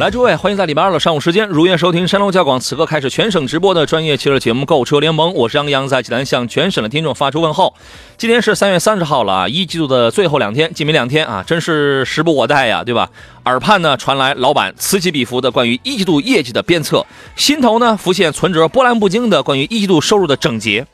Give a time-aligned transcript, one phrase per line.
[0.00, 7.74] 来，诸位，欢迎在礼拜二的上午时间如约收听山东交广此刻开始全省直播的专业汽车节目《购车联盟》，我是杨洋，在济南向全省的听众发出问候。
[8.16, 13.10] 今天是三月三十号了啊，一季度的最后两天，今明两天啊，真是时不我待呀，对吧？
[13.44, 17.04] 耳畔呢传来老板此起彼伏的关于一季度业绩的鞭策，
[17.36, 20.86] 心头呢浮现存折波澜不惊的关于一季度收入的整洁。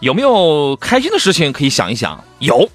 [0.00, 2.24] 有没有开心的事情可以想一想？
[2.40, 2.68] 有，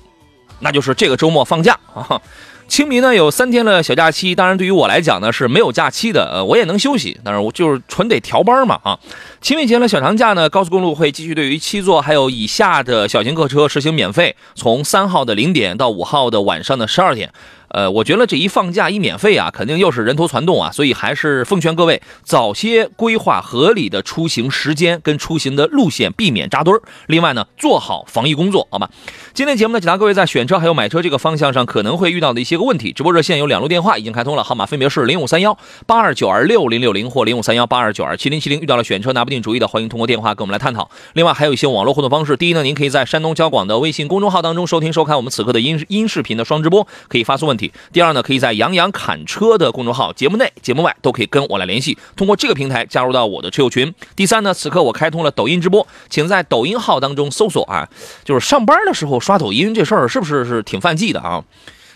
[0.61, 2.21] 那就是这个周末放假啊。
[2.67, 8.99] 清明呢有三天的小假期，当然对于我来讲呢是没有假期的，呃，我也能休息，但是我就是纯得调班嘛啊。
[9.39, 17.31] 清明节的小长假呢，高速公路会继续对于七座还有以下的小型客车实行免费，从三号的零点到五号的晚上的十二点。
[17.69, 26.81] 呃，我觉得这一放假一免费啊，肯定又是人头攒动啊，所以还是奉劝各位早些规划合理的出行时间跟出行的路线，避免扎堆儿。
[27.07, 28.89] 另外呢，做好防疫工作，好吧？
[29.33, 32.93] 今天节目呢，解答各位在选车还有买车这个方向上可能会遇到的一些个问题。
[32.93, 38.61] 直播热线有两路电话已经开通了，号码分别是零五三幺八二九二六零六零或零五三幺八二九二七零七零。
[38.61, 40.89] 遇到了选车拿不定主意的，欢迎通过电话跟我们来探讨。
[41.13, 47.71] 另外还有一些网络互动方式，第一呢，您可以在山东交广的微信公众号当中收听收看我们此刻的音音视频的双直播，可以发送问题。
[47.91, 53.93] 第二呢，可以在杨洋侃车的公众号节目内、节目外都可以跟我来联系，通过这个平台加入到我的车友群。
[54.15, 57.87] 第三呢，此刻我开通了抖音直播，请在抖音号当中搜索啊，
[58.23, 61.43] 就是上班的时候刷抖音这事儿是不是是挺犯忌的啊？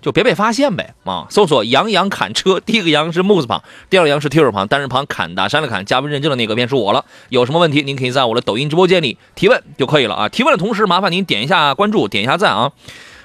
[0.01, 1.27] 就别被发现呗啊！
[1.29, 7.05] 搜索“杨洋砍车”，第一个“杨”是木字旁，第二个“杨”是提手旁，单人旁砍大山的砍，加微认证的那个便是我了。
[7.29, 10.29] 有什么问题，您可以在我的抖音直播间里提问就可以了啊！
[10.29, 12.71] 提问的同时，麻烦您点一下关注，点一下赞啊！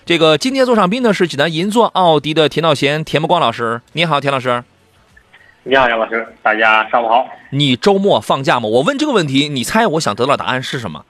[0.05, 4.63] 这个今天座上宾呢是济南银座奥迪的田道贤、田木光老师，你好，田老师。
[5.65, 7.27] 你好，杨老师，大家上午好。
[7.51, 8.69] 你周末放假吗？
[8.69, 11.05] 我问这个问题，你猜我想得到的答案是什么？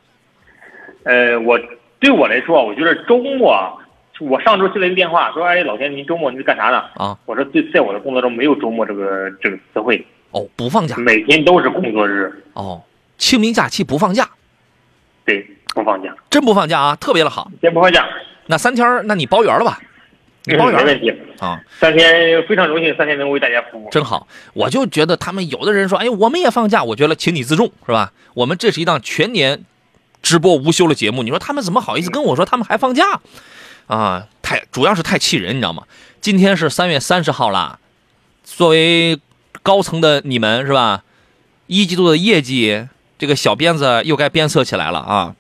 [1.03, 1.59] 呃，我
[2.01, 3.75] 对我来说，我觉得周末啊，
[4.21, 6.79] 我上周接了一个电话，说，哎，老田，您周末您干啥呢？
[6.95, 12.83] 啊，我说，在在我的工作中没有周末这个这个词汇，哦，不放假每天都是工作日，哦，
[13.19, 14.29] 清明假期不放假，
[15.25, 17.51] 对，不放假，真不放假啊，特别的好。
[17.61, 18.07] 先不放假，
[18.47, 19.81] 那三天，那你包圆了吧？
[20.45, 21.13] 你包圆了没问题。
[21.41, 23.91] 啊，三天非常荣幸，三天能为大家服务。
[23.91, 24.27] 真好。
[24.55, 28.13] 我就觉得他们有的人说，哎，我们也放假，我觉得请你自重，是吧？
[28.33, 29.65] 我们这是一档全年
[30.23, 33.21] 直播无休的节目，你说他们怎么好意思跟我说他们还放假？
[33.87, 35.85] 啊，太主要是太气人，你知道吗？
[36.21, 37.79] 今天是三月三十号啦，
[38.43, 39.19] 作为
[39.63, 41.05] 高层的你们是吧？
[41.67, 42.87] 一季度的业绩，
[43.19, 45.35] 这个小鞭子又该鞭策起来了啊！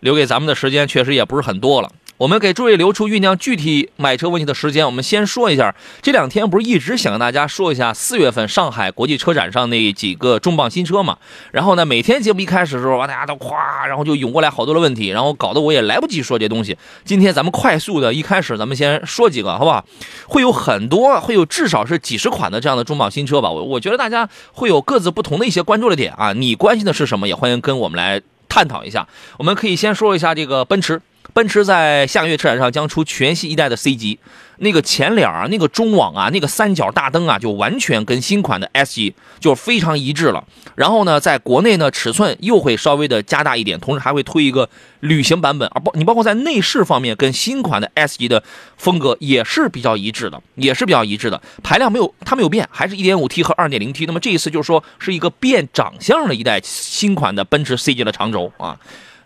[0.00, 1.92] 留给咱们的时间确实也不是很多了。
[2.22, 4.86] 我们给诸位留出酝酿具体买车问题的时间。
[4.86, 11.18] 我们先说一下，这两天不是一直想跟大家说一下四月份上海国际车展上那几个重磅新车嘛？
[11.50, 16.78] 然后呢，每天节目一开始的时候，哇大家都夸，然后就涌过来好多的问题，然后搞得我也来不及说这东西。
[17.04, 19.84] 今天咱们快速的一开始，咱们先说几个，好不好？
[20.28, 23.50] 会有很多，会有至少是几十款的这样的重磅新车吧？
[23.50, 26.32] 我我觉得大家会有各自不同的一些关注的点啊。
[26.32, 27.26] 你关心的是什么？
[27.26, 29.08] 也欢迎跟我们来探讨一下。
[29.38, 31.02] 我们可以先说一下这个奔驰。
[31.34, 34.18] 奔驰在下个月车展上将出全新一代的 C 级，
[34.58, 40.44] 那个前脸啊，那个中网啊，那个三角大灯啊，就完全跟新款的 S 级就非常一致了。
[40.74, 44.68] 然后呢，在国内呢，尺寸又会稍微的加大一点，同时还会推一个
[45.00, 48.42] 旅行版本，啊包你包括在内饰方面，跟新款的 S 级的
[48.76, 51.40] 风格也是比较一致的，也是比较一致的。
[51.62, 54.04] 排量没有它没有变，还是一点五 T 和二点零 T。
[54.04, 58.78] 那么这一次就是说是一个变长相的一代新款的奔驰 C 级的长轴啊。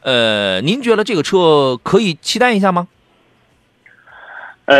[0.06, 2.86] 呃，您觉得这个车可以期待一下吗？
[4.66, 4.78] 呃，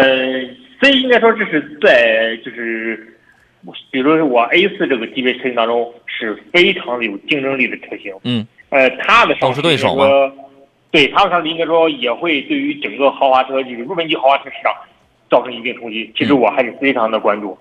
[0.78, 3.19] 所以应该说这是在就是，
[3.90, 8.14] 比如说我 A 四这个级别车型当中是非常有竞争力的车型。
[8.23, 10.32] 嗯，呃，它的上市对手应该说
[10.93, 14.72] 对它的上市应该说也会对于整个豪华车就是入门级豪华车市场
[15.29, 16.08] 造成一定冲击。
[16.17, 17.58] 其实我还是非常的关注。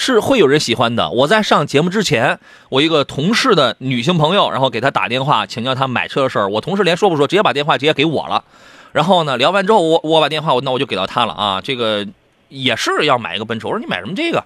[0.00, 1.10] 是会有人喜欢的。
[1.10, 8.44] 我在上节目之前，我一个同事的女性朋友，然后给她打电话请教她买车的事儿，我同事连说不说，直接把电话直接给我了。
[8.92, 12.06] 然后呢，聊完之后，我我把电话那我就给到她了啊，这个
[12.48, 13.66] 也是要买一个奔驰。
[13.66, 14.44] 我说你买什么这个？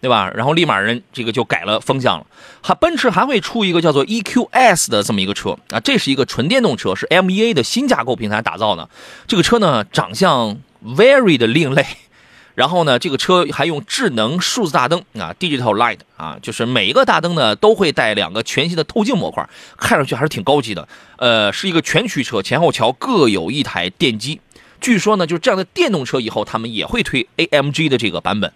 [0.00, 0.30] 对吧？
[0.34, 2.26] 然后立马人这个就改了风向了。
[2.62, 8.88] 还奔驰还会出一个叫做 EQS 的这么一个车啊，这是一个纯电动车，是 MEA 的新架构平台打造的。
[9.26, 11.84] 这个车呢，长相 very 的另类。
[12.54, 20.86] 然后呢，这个车还用智能数字大灯啊，digital light 啊，就是每一个大灯呢都会带两个全新的透镜模块，看上去还是挺高级的。
[21.16, 24.40] 呃，是一个全驱车，前后桥各有一台电机。
[24.80, 28.52] 据说呢，就是这样的电动车以后他们也会推 AMG 的这个版本。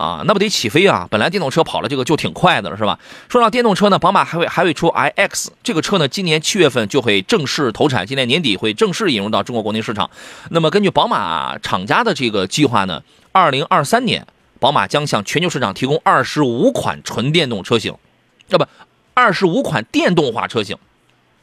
[0.00, 1.06] 啊，那不得起飞啊！
[1.10, 2.98] 本来电动车跑了这个就挺快的了，是吧？
[3.28, 10.08] 说到电动车呢，宝马还会还会出 iX 这个车呢，今年七月份就会正式投产，今年年底会正式引入到中国国内市场。
[10.48, 13.02] 那么根据宝马厂家的这个计划呢，
[13.32, 14.26] 二零二三年
[14.58, 17.94] 宝马将向全球市场提供二十五款纯电动车型，
[18.48, 18.64] 要不
[19.12, 20.78] 二十五款电动化车型，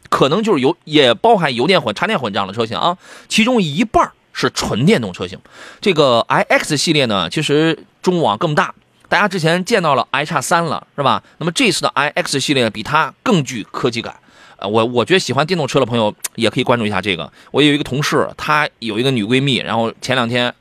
[0.10, 5.38] 可能就是油也包含油电混、插电混这样的车型啊，其中一半是纯电动车型。
[5.80, 7.78] 这个 iX 系列呢，其实。
[8.08, 8.74] 中网更大，
[9.10, 11.22] 大家之前见到了 i 叉三了，是吧？
[11.40, 14.16] 那么这次的 iX 系列比它更具科技感。
[14.56, 17.30] 呃，我我觉得喜欢电动车的朋友也可以关注一下这个。
[17.52, 20.56] 我有一个同事，她有一个女闺蜜，然后前两天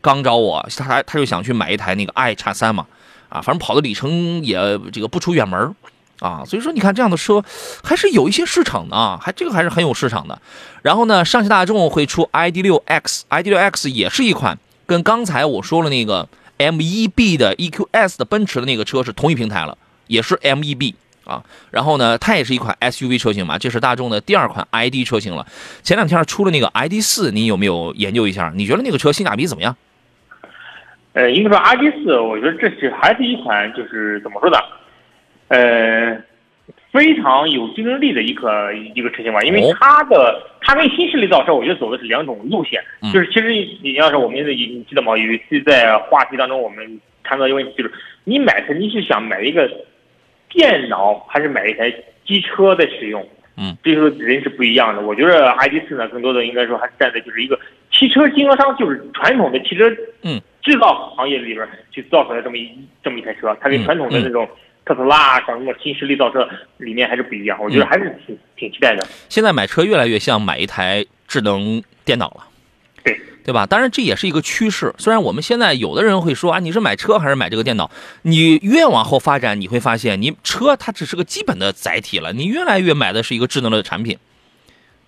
[0.00, 2.86] 刚找我，她她就想去买一台那个 i 叉三嘛，
[3.28, 4.56] 啊，反正跑的里程也
[4.92, 5.74] 这个不出远门
[6.20, 7.42] 啊，所以说你看这样的车
[7.82, 10.40] 还是有一些市场的啊，还这个还是很有市场的。
[10.82, 14.56] 然后呢，上汽大众会出 ID.6X，ID.6X 也是一款
[14.86, 16.28] 跟刚才我说了那个。
[16.62, 19.76] M E B 的 EQS 的奔驰的那个车是同一平台了，
[20.06, 20.94] 也是 M E B
[21.24, 21.42] 啊。
[21.70, 25.46] 然后呢，它也是一款 SUV 车型嘛，这是大众的第二款 ID 车型了。
[25.82, 28.52] 前两天出了那个 I D 四你有没有研究一下？
[28.54, 29.76] 你觉得那个车性价比怎么样？
[31.14, 34.58] 呃，应该说 I D 四我觉得这是还是一款就是怎么说呢？
[35.48, 36.31] 呃。
[36.92, 42.82] 非常有竞争力的一个一个车型吧，因为它的它跟新势力造车，我觉得走的是两种路线。
[43.10, 43.48] 就是其实
[43.82, 45.16] 你要是我们你记得吗？
[45.16, 47.90] 有一次在话题当中，我们谈到一个问题，就是
[48.24, 49.66] 你买车你是想买一个
[50.50, 51.90] 电脑，还是买一台
[52.26, 53.26] 机车在使用？
[53.56, 55.00] 嗯，这个人是不一样的。
[55.00, 57.58] 我觉得 ID 四呢，更多的应该说还是站在就是一个
[57.90, 59.90] 汽车经销商，就是传统的汽车
[60.22, 62.68] 嗯制造行业里边去造出来这么一
[63.02, 64.46] 这么一台车，它跟传统的那种。
[64.84, 66.48] 特斯拉像什么新势力造车
[66.78, 69.06] 理念还是不一样，我觉得还是挺挺期待的。
[69.28, 72.48] 现在买车越来越像买一台智能电脑了，
[73.04, 73.64] 对对吧？
[73.66, 74.92] 当然这也是一个趋势。
[74.98, 77.90] 虽然我们现在有的人会说啊，你是买车还是买这个电脑？
[78.22, 84.18] 你越往后发展，你会发现，你车它只是个基本的载体了，你越来越买的是一个智能的产品，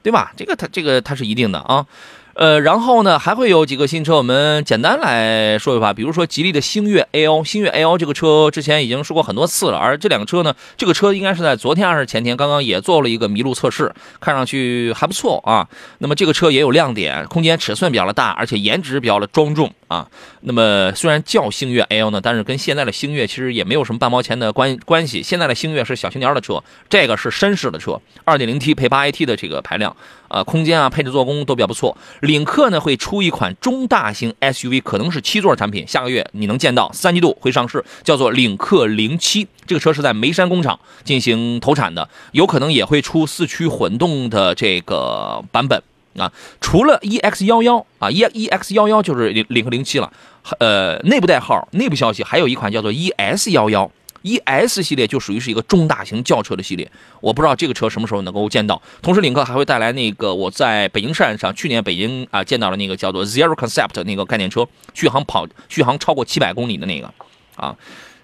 [0.03, 0.33] 对吧？
[0.37, 1.87] 这个它这个它是一定的啊。
[2.35, 5.95] 呃，然后呢，还会有几个新车，我们简单来说一说。
[5.95, 9.79] 比如说吉利的星越 L，星越 L 这个车之前已经说过很多次了。
[9.79, 15.69] 而这两个车呢，这个车应该是在昨天还是前天，刚刚也做了一个麋鹿测试，看上去还不错啊。
[15.99, 20.09] 那么这个车也有亮点，空间尺寸比较的大，而且颜值比较的庄重啊。
[20.41, 25.23] 那么虽然叫星越 L 呢，但是跟现在的星越其实也没有什么半毛钱的关关系。
[25.23, 29.95] 现在的星越是小青年的车，这个是绅士的车，2.0T 配 8AT 的这个排量。
[30.29, 31.97] 呃，空间啊，配置、做工都比较不错。
[32.21, 36.91] 领克呢会出一款中大型 SUV，可能是七座产品，下个月你能见到。
[36.93, 39.47] 三季度会上市，叫做领克零七。
[39.65, 45.81] 这个车是在眉山工厂进行投产的，有可能也会出四驱混动的这个版本
[46.19, 46.33] 啊。
[46.61, 50.13] 除了 EX 幺幺啊，EX 幺幺就是领领克零七了。
[50.59, 53.91] 呃，内部代号、内部消息还有一款叫做 ES 幺幺。
[54.27, 56.91] E S 系列就属于是一个中大型轿车的系列，
[57.21, 58.81] 我不知道这个车什么时候能够见到。
[59.03, 67.13] 同时，领克还会带来那个我在北京站上去年北京啊见到了那个叫做 Zero Concept 那个概念车，续航跑续航超过七百公里的那个
[67.57, 67.77] 啊，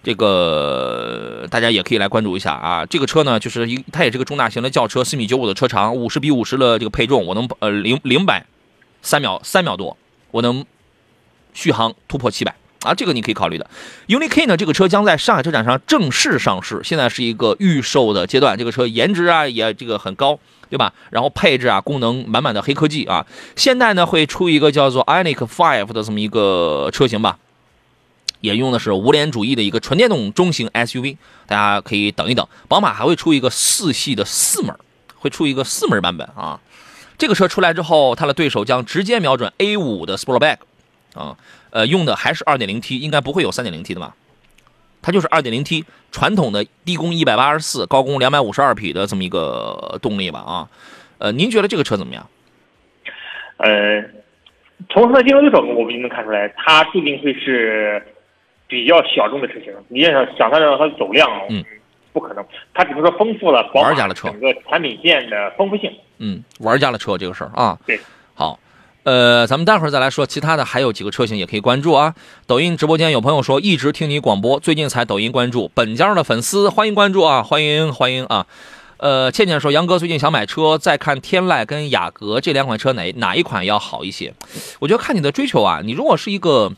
[0.02, 2.86] 这个大家也可以来关注一下啊。
[2.86, 8.46] 这个车呢，就是一它也是个中大型的轿车，四米九五的车长，五十比五十的这个配重，我能呃零零百
[9.02, 9.96] 三秒三秒多，
[10.30, 10.64] 我能
[11.52, 12.54] 续航突破七百。
[12.82, 13.68] 啊，这个你可以考虑的。
[14.08, 18.56] UNI-K 呢，这个车将在上海车展上正式上市，现在是一个预售的阶段。
[18.56, 20.38] 这个车颜值啊也这个很高，
[20.70, 20.94] 对吧？
[21.10, 23.26] 然后配置啊，功能满满的黑科技啊。
[23.54, 27.36] 现代呢会出一个叫做 iNiq Five 的这么一个车型吧，
[28.40, 31.16] 也用的是无联主义的一个纯电动中型 SUV，
[31.46, 32.46] 大家可以等一等。
[32.68, 34.74] 宝马还会出一个四系的四门，
[35.16, 36.60] 会出一个四门版本啊。
[37.18, 40.56] 这个车出来之后，它的对手将直接瞄准 A5 的 Sportback
[41.14, 41.36] 啊。
[41.70, 44.16] 呃，用的还是 2.0T，应该不会有 3.0T 的吧？
[45.02, 50.40] 它就是 2.0T 传统的低功184，高功252匹的这么一个动力吧？
[50.40, 50.68] 啊，
[51.18, 52.28] 呃，您觉得这个车怎么样？
[53.58, 54.02] 呃，
[54.88, 58.02] 从它的竞争对手，我们就能看出来，它注定会是
[58.70, 59.74] 比较小众的车型。
[59.88, 61.62] 你要想想它让它走量，嗯，
[62.14, 62.42] 不可能。
[62.72, 65.92] 它只能说丰富了玩家的车整个产品线的丰富性。
[66.18, 68.00] 嗯，玩家的车这个事儿啊，对，
[68.34, 68.58] 好。
[69.02, 72.14] 呃，咱们待会儿再来说其他的，还有几个车型也可以关注啊。
[72.46, 78.46] 抖音直播间有朋友说一直听你广播，最近才抖音关注，本家的粉丝欢迎关注啊，欢迎欢迎啊。
[78.98, 84.34] 呃，倩倩说杨哥最近想买车，再看天籁跟雅阁这两款车哪哪一款要好一些？
[84.80, 86.70] 我觉得看你的追求啊，你如果是一个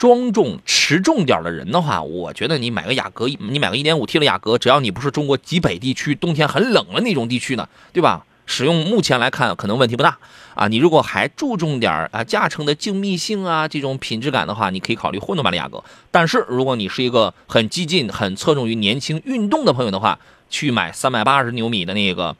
[0.00, 8.24] 庄重持重点的人的话，我觉得你买个雅阁，你买个 1.5T 的雅阁，只要你不是中国极北地区冬天很冷的那种地区呢，对吧？
[8.46, 10.16] 使用目前来看可能问题不大
[10.54, 10.68] 啊。
[10.68, 15.84] 你如果还注重点啊驾乘的静谧性啊这种品质感的话，你可以考虑混动版的雅阁。
[16.10, 22.34] 但是如果你是一个很激进、很侧重于年轻运动的朋友的话，去买三百八十牛米的那个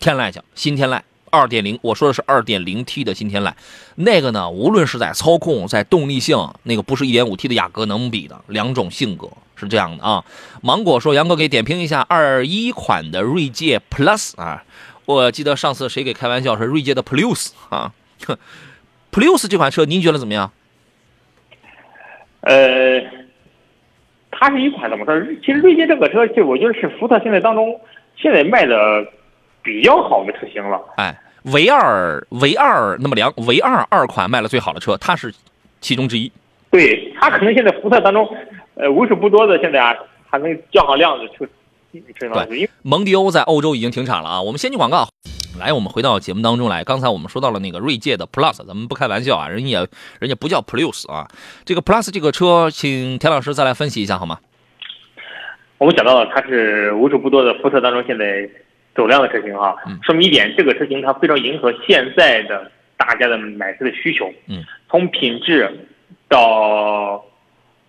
[0.00, 3.52] 天籁去，新天籁二点零，我说的是二点零 T 的新天籁，
[3.96, 10.24] 那个呢，无论是在操控、在动力性，那个不是一点五 T 的雅阁能比的，两种性格是这样的啊。
[10.62, 14.64] 芒果说，杨哥给点评一下二一款的锐界 Plus 啊，
[15.04, 17.92] 我记得上次谁给开玩笑说锐界的 Plus 啊，
[19.12, 20.52] Plus 这款车您觉得怎么样？
[22.42, 23.00] 呃，
[24.30, 25.20] 它是一款怎么说？
[25.40, 27.80] 其实锐界这个车，就我觉得是福特现在当中
[28.16, 29.04] 现在卖的
[29.66, 30.80] 比较好的车型了。
[30.96, 31.20] 哎，
[31.52, 35.34] 唯二唯二那么两唯二二款卖了最好的车，它是
[35.80, 36.30] 其中之一。
[36.70, 38.24] 对，它可能现在福特当中，
[38.76, 39.92] 呃，为数不多的现在啊，
[40.30, 41.44] 还能降上量的车
[41.90, 44.42] 对，蒙迪欧在欧洲已经停产了啊！
[44.42, 45.08] 我们先进广告，
[45.58, 46.84] 来，我们回到节目当中来。
[46.84, 49.88] 刚才我们说到了那个锐界的 Plus，咱们不开玩笑啊，人家也
[50.20, 51.26] 人家不叫 Plus 啊。
[51.64, 54.38] 这个 Plus 这个车，请田老师再来分析一下好吗？
[55.78, 58.48] 我们讲到了它是为数不多的福特当中现在
[58.96, 64.32] 走量的车型哈，嗯说明一点，这个车型它非常迎合现在的大家的买车的需求。
[64.48, 65.70] 嗯，从品质
[66.28, 67.24] 到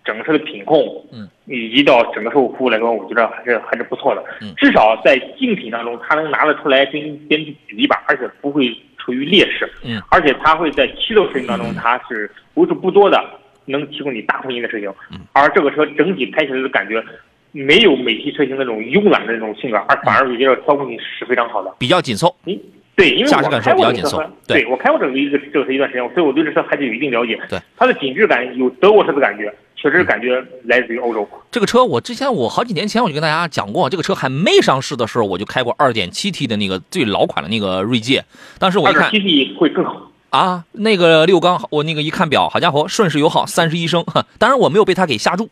[0.04, 0.78] 整个车的品控，
[1.12, 4.22] 嗯，以及到整个售后服务来说，我觉得还是还是不错的。
[4.42, 9.70] 嗯至少在竞品当中，它能拿得出来跟别人去比一把，而且不会处于劣势。
[9.84, 13.22] 嗯，而且它会在七座车型当中，它是为数不多的
[13.64, 14.92] 能提供你大空间的车型。
[15.10, 17.02] 嗯，而这个车整体开起来的感觉。
[17.52, 21.72] 没有美系车型那种慵懒的那种性格，而反而我觉得操控性是非常好的。
[21.78, 22.34] 比较紧凑。
[22.46, 22.58] 嗯，
[22.96, 27.38] 对，因为我驾驶感受开过这个车比较紧凑，对对我开过整个一个这个车一段时间，所以我对这车还是有一定了解。
[27.48, 31.28] 对，它的紧致感有德国车的感觉，确实感觉来自于欧洲。
[31.50, 38.24] 这个车我之前我好几年前我就跟大家讲过，这个车还没上市的时候，我就开过 2.7T 的那个最老款的那个锐界，
[38.58, 40.10] 当时我一看 2.7T 会更好。
[40.30, 45.48] 啊，那个六缸，我那个一看表，好家伙，顺势油耗三十一升，哈当然我没有被它给吓住，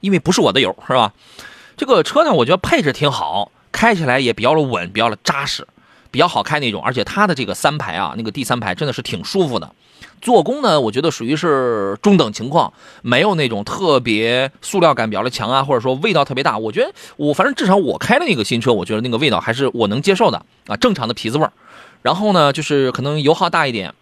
[0.00, 1.12] 因为不是我的油，是吧？
[1.76, 5.66] 这个车呢，我觉得配置挺好，开起来也比较的稳，比较的扎实，
[6.10, 6.82] 比较好开那种。
[6.82, 9.70] 而且它的这个三排啊，那个第三排真的是挺舒服的。
[10.22, 12.72] 做工呢，我觉得属于是中等情况，
[13.02, 16.56] 没有那种特别塑料感比较的强啊，或者说味道特别大。
[16.56, 21.52] 我觉得我反正至少我开的那个新车，我觉得那个味道还是我能接受的啊，正常的皮子味儿。
[22.00, 23.92] 然后呢，就是可能油耗大一点，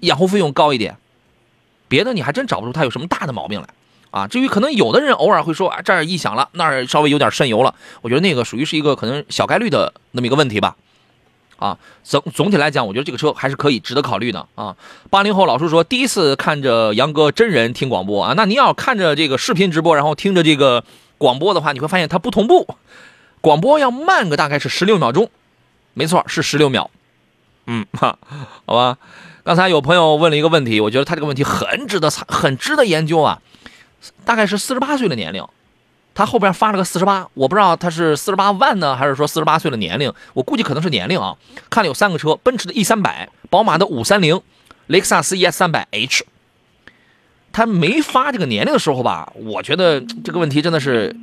[0.00, 0.96] 养护费用高一点，
[1.86, 3.68] 别的你还真找不出它有什么大的毛病来。
[4.12, 10.76] 啊，至于可能有的人偶尔会说啊，这儿异响了，那儿稍微有点渗油了，我觉得那个属于是一个可能小概率的那么一个问题吧。
[11.58, 14.76] 啊，总总体来讲，我觉得这个车还是可以值得考虑的啊。
[15.10, 20.84] 八零后老叔说，第一次看着杨哥真人听广播啊，那您要看着这个视频直播，然后听着这个
[21.18, 22.76] 广播的话，你会发现它不同步，
[23.40, 25.30] 广播要慢个大概是十六秒钟，
[25.94, 26.90] 没错，是十六秒。
[27.66, 28.18] 嗯，哈，
[28.66, 28.98] 好吧。
[29.44, 33.40] 刚才有朋友问了一个问题，我觉得他这个问题很值得参，很值得研究啊。
[34.24, 35.44] 大概是四十八岁的年龄，
[36.14, 41.36] 他后边发了个四十八，我不知道他是四十八万呢，还是说四十八岁的年龄，我估计可能是年龄啊。
[41.70, 44.40] 看了有三个车，奔驰的 E 三百，宝马的五三零，
[44.86, 46.24] 雷克萨斯 ES 三百 H。
[47.52, 51.14] 他没发这个年龄的时候吧，我觉得这个问题真的是，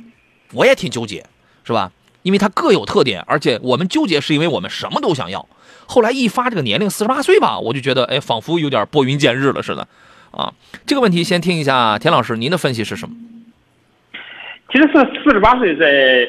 [0.52, 1.26] 我也挺纠结，
[1.64, 1.90] 是吧？
[2.22, 5.48] 因为它各有特点，而且我们纠结是因为我们什么都想要。
[5.86, 9.88] 后来一发这个年龄四十八岁吧，我就觉得哎，仿佛有点拨云见日了似的。
[10.30, 10.52] 啊，
[10.86, 13.14] 这个问题先听一下田老师您的分析是什么？
[14.72, 16.28] 其实是四十八岁在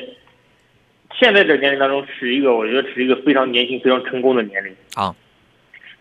[1.19, 5.15] 现在这个年龄当中是一个，我觉得是一个非常年轻、非常成功的年龄啊。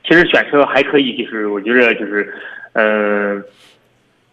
[0.08, 2.34] 其实选车还可以，就是我觉得就是，
[2.72, 3.42] 呃，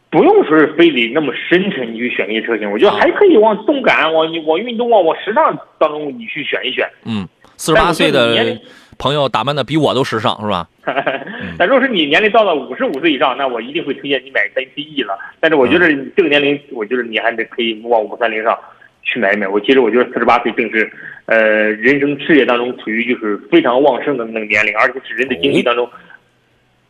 [0.09, 6.89] 不用说是非得那么深沉你去选一些车型，我觉得还可以往动感、往往运动、往往时尚当中你去选一选。
[7.03, 8.57] 嗯，四十八岁的年龄
[8.97, 10.67] 朋友打扮的比我都时尚，是吧？
[11.57, 15.17] 但如果是你年龄到了五十五岁以上，那我一定会推荐你买三 T E 了。
[15.39, 18.57] 但是我觉得这个年龄，我觉得你还得可以往五三零上
[19.03, 19.47] 去买一买。
[19.47, 20.91] 我其实我觉得四十八岁正是，
[21.25, 25.89] 呃，人生事业当中处于就是非常旺盛的那个年龄，而且是人的经济当中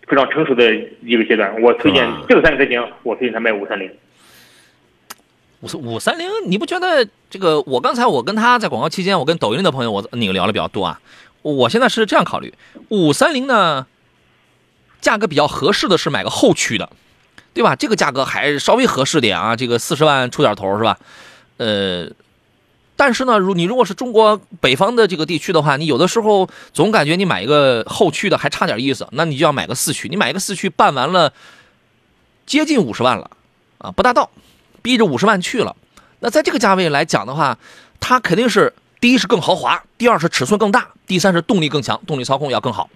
[0.07, 1.61] 非常成熟的一个阶段。
[1.61, 3.89] 我推荐啊这个三个车型，我推荐他买五三零。
[5.61, 7.59] 五五三零，你不觉得这个？
[7.61, 10.99] 我刚才我跟他在广告期间，我跟抖音的朋友我那个聊的比较多啊。
[11.41, 12.53] 我现在是这样考虑，
[12.89, 13.85] 五三零呢，
[15.01, 16.89] 价格比较合适的是买个后驱的，
[17.53, 17.75] 对吧？
[17.75, 20.97] 这个价格还稍微合适点啊，这个四十万出点头是吧？
[21.57, 22.07] 呃，
[22.95, 30.09] 但是呢，如你如果是中国北方的这个地区的话，你有的时候总感觉你买一个后驱的还差点意思，那你就要买个四驱。
[30.09, 31.31] 你买一个四驱办完了，
[32.45, 33.31] 接近五十万了
[33.77, 34.29] 啊，不大到，
[34.81, 35.75] 逼着五十万去了。
[36.19, 37.57] 那在这个价位来讲的话，
[37.99, 42.89] 它肯定是第一是更豪华，第二是尺寸更大，第三是动力更强，动力操控要更好。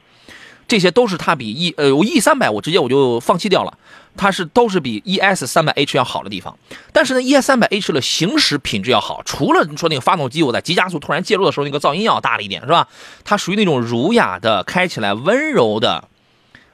[0.67, 3.77] 这些都是它比 E 呃我 E 三百我直接我就放弃掉了，
[4.15, 6.57] 它是都是比 ES 三百 H 要好的地方。
[6.93, 12.87] 但是呢，ES 三百 H 的行驶品质要好，除了你说那个发动机我在急加速突然介入的时候那个噪音要大了一点是吧？
[13.25, 16.07] 它属于那种儒雅的，开起来温柔的。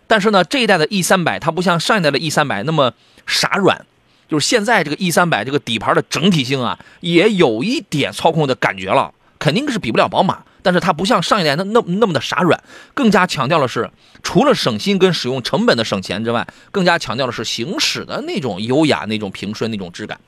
[0.05, 2.93] 但是呢，这一代的 E 三百它不像上一代的 E 三百那么
[3.25, 3.84] 傻软，
[4.29, 10.44] 就是现在这个 E 三百这个底盘的整体性啊，也有一点操控的感觉了，肯定是比不了宝马。
[10.63, 12.62] 但是它不像上一代那那那么的傻软，
[12.94, 13.89] 更加强调的是
[14.22, 20.20] 除了省心跟使用成本的省钱之外，更加强调的是行驶的那种优雅、那种平顺、那种质感。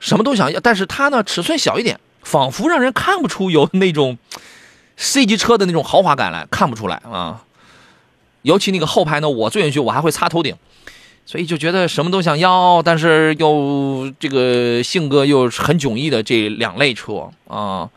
[0.00, 4.18] 什么都想要，但是它呢尺寸小一点，仿佛让人看不出有那种
[4.96, 7.44] C 级车的那种豪华感来，看不出来啊。
[8.42, 10.56] 尤其那个后排呢，我坐进去我还会擦头顶，
[11.24, 17.88] 所以就觉得什么都想要，但是又这个性格又很迥异的这两类车啊。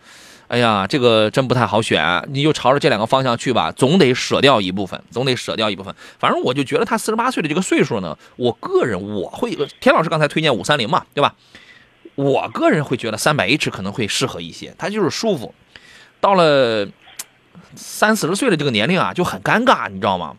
[0.50, 5.96] 哎呀，这个真不太好选，你就朝着这两个方向去吧，总得舍掉一部分，总得舍掉一部分。
[6.20, 11.34] 反正我就觉得他四十八岁的这个岁数呢，我个人我会，田老师刚才推荐五三零嘛，对吧？
[12.14, 15.56] 我个人会觉得三百 H 可能会适合一些，它就是舒服。
[16.20, 16.88] 到了
[17.76, 20.36] 三四十岁的这个年龄啊，就很尴尬，你知道吗？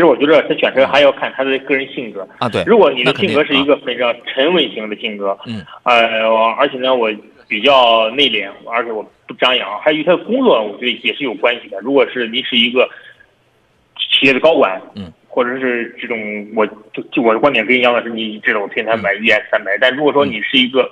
[0.00, 2.48] 其实我觉得他选车还要看他的个人性格啊。
[2.48, 6.26] 对，如果你的性格是一个非常沉稳型的性格，嗯，呃，
[6.58, 7.12] 而且呢，我
[7.46, 11.78] 比较内敛，而且我不张扬，还有与他的工作，我觉得也是有关系的。
[11.80, 12.88] 如果是您是一个
[13.98, 16.16] 企业的高管，嗯，或者是这种，
[16.56, 19.76] 我就就我的观点跟你一样的是，你这种偏袒买 ES 三百。
[19.78, 20.90] 但如果说你是一个，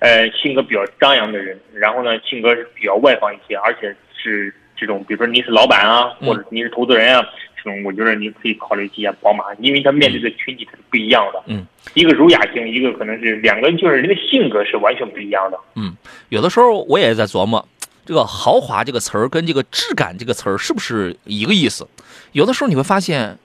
[0.00, 7.22] 呃，性格比较张扬的人，然后呢，性格是比较外放一些，而且是这种，比如说你是老板啊，嗯或者你是投资人啊，
[7.56, 11.42] 这种，我觉得你可以考虑一下宝马，因为它面对的群体它是不一样的。
[11.46, 15.58] 嗯，一个儒雅型，一个可能是两个，就是人的性格是完全不一样的。
[15.74, 15.94] 嗯
[16.30, 17.68] 有的时候我也在琢磨，
[18.06, 21.86] 这个豪华这个词儿跟这个质感这个词儿是不是一个意思？
[22.32, 23.36] 有的时候你会发现，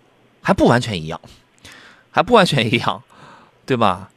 [0.42, 1.20] 还不完全一样，
[2.12, 3.04] 还不完全一样，
[3.66, 4.10] 对吧？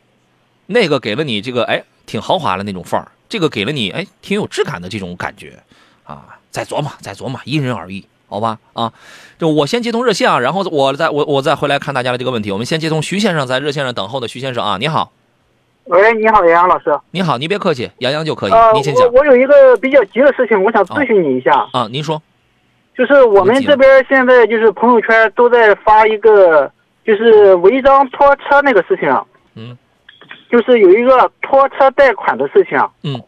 [0.66, 5.58] 那个给了你这个哎挺豪华的那种范儿，这个给了你哎挺有质感的这种感觉
[6.04, 6.37] 啊。
[6.50, 8.58] 再琢磨，再琢磨，因人而异，好吧？
[8.72, 8.92] 啊，
[9.38, 12.50] 就我先接通热线啊，然后我再我我再回来看大家的这个问题。
[12.50, 15.12] 我们先接通徐先生在热线上等候的徐先生啊，你好，
[15.84, 16.98] 喂，你好，杨洋老师。
[17.10, 21.68] 你好，您别客气，杨洋就可以，呃，您先讲我我有一个比较急的事情，我想咨询你一下。
[21.72, 22.20] 啊，您说。
[22.96, 26.68] 就是我们这边现在就是朋友圈都在发一个，
[27.06, 29.08] 就是违章拖车那个事情。
[29.54, 29.78] 嗯。
[30.50, 32.76] 就是有一个拖车贷款的事情。
[33.04, 33.22] 嗯。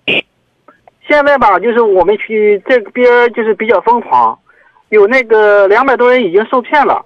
[1.11, 4.38] 现在吧，就是我们去这边就是比较疯狂，
[4.90, 7.05] 有那个两百多人已经受骗了。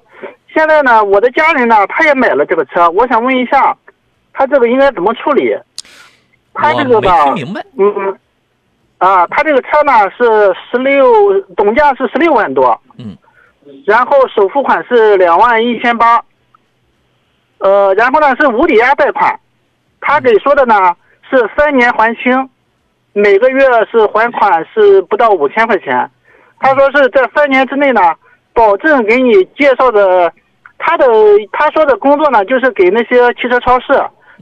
[0.52, 3.74] 现在呢，我的家人呢，他也买了这个车，我想问一下，
[4.34, 5.56] 他这个应该怎么处理？
[6.52, 7.64] 他这个吧，听明白。
[7.78, 8.18] 嗯，
[8.98, 13.16] 啊，他这个车呢是十六，总价是十六万多，嗯，
[13.86, 16.22] 然后首付款是两万一千八，
[17.56, 19.40] 呃，然后呢是无抵押贷款，
[20.02, 20.94] 他给说的呢
[21.30, 22.50] 是三年还清，
[23.14, 26.10] 每个月是还款是不到五千块钱，
[26.58, 28.00] 他说是在三年之内呢，
[28.52, 30.32] 保证给你介绍的，
[30.78, 31.06] 他的
[31.52, 33.86] 他说的工作呢就是给那些汽车超市，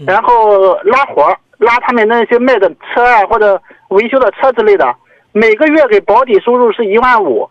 [0.06, 4.94] 然后拉活儿拉他们那些卖的车啊或者维修的车之类的，
[5.32, 7.50] 每个月给保底收入是一万五。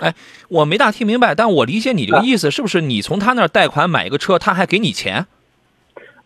[0.00, 0.14] 哎，
[0.48, 5.26] 我没大听明白，但我理解你这个意思，是不是你从他那儿贷款买一个车，他还给你钱？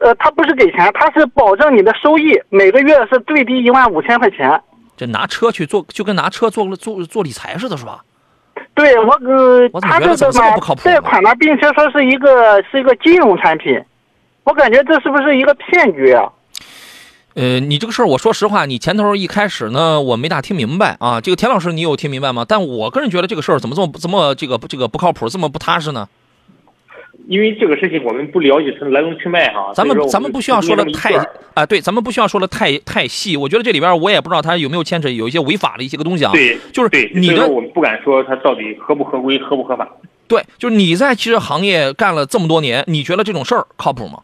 [0.02, 4.60] 呃，他不是给钱，他是保证你的收益，每个月是最低一万五千块钱。
[4.96, 8.02] 这拿车去做，就跟拿车做了做做理财似的，是吧？
[8.74, 13.80] 对我呃他这个呢不靠谱呢贷款呢，并且说是一个是一个金融产品，
[14.44, 16.30] 我感觉这是不是一个骗局啊？
[17.34, 21.20] 呃，你这个事儿，我说实话，你前头一开始呢，我没大听明白啊。
[21.20, 22.44] 这个田老师，你有听明白吗？
[22.46, 26.08] 但我个人觉得这个事儿怎么这么这么这个这个不靠谱，这么不踏实呢？
[27.28, 31.14] 因为这个事情我们不了解它的来龙去脉哈，咱们咱们不需要说的太
[31.54, 33.36] 啊，对，咱们不需要说的太太细。
[33.36, 36.32] 我觉得这里边我也不知道它有没有牵扯有一些违法的一些个东西啊。
[36.32, 39.88] 对，就是对，你的我们不敢说它到底合不合规、合不合法。
[40.26, 44.20] 对，就是你在汽车行业干了这么多年，你觉得这种事儿靠谱吗？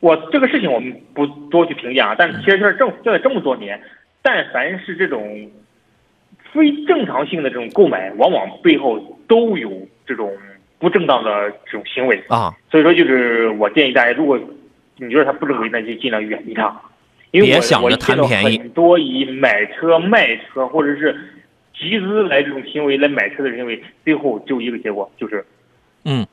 [0.00, 3.80] 我这个事情我们不多去评价，但其实这这这这么多年，
[4.22, 5.50] 但凡是这种
[6.52, 9.70] 非正常性的这种购买，往往背后都有
[10.06, 10.30] 这种
[10.78, 12.22] 不正当的这种行为。
[12.28, 14.38] 啊，所以说，就是我建议大家，如果
[14.96, 16.74] 你觉得他不正规，那就尽量远离他。
[17.32, 21.14] 因为我别想着我见到贪便宜很多以买车、卖车或者是
[21.78, 25.44] 集资来这种行为来买车的行为，最后只有一个结果，就是
[26.04, 26.26] 嗯，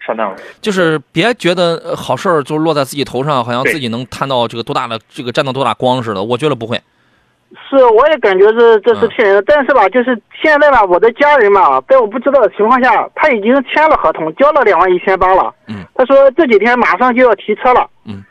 [0.00, 0.36] 上当了。
[0.60, 6.22] 就是别觉得呃好事儿就落在自己头上，好像自己能贪到这个多大的这个沾到多大光似的。
[6.22, 6.78] 我觉得不会。
[7.68, 15.52] 是，我也感觉这这是嗯骗人的，但是吧，就是现在吧，我的家人嘛，在我不知道的情况下，他已经签了合同，交了两万一千八了。
[15.66, 17.88] 嗯，他说这几天马上就要提车了。
[18.04, 18.22] 嗯，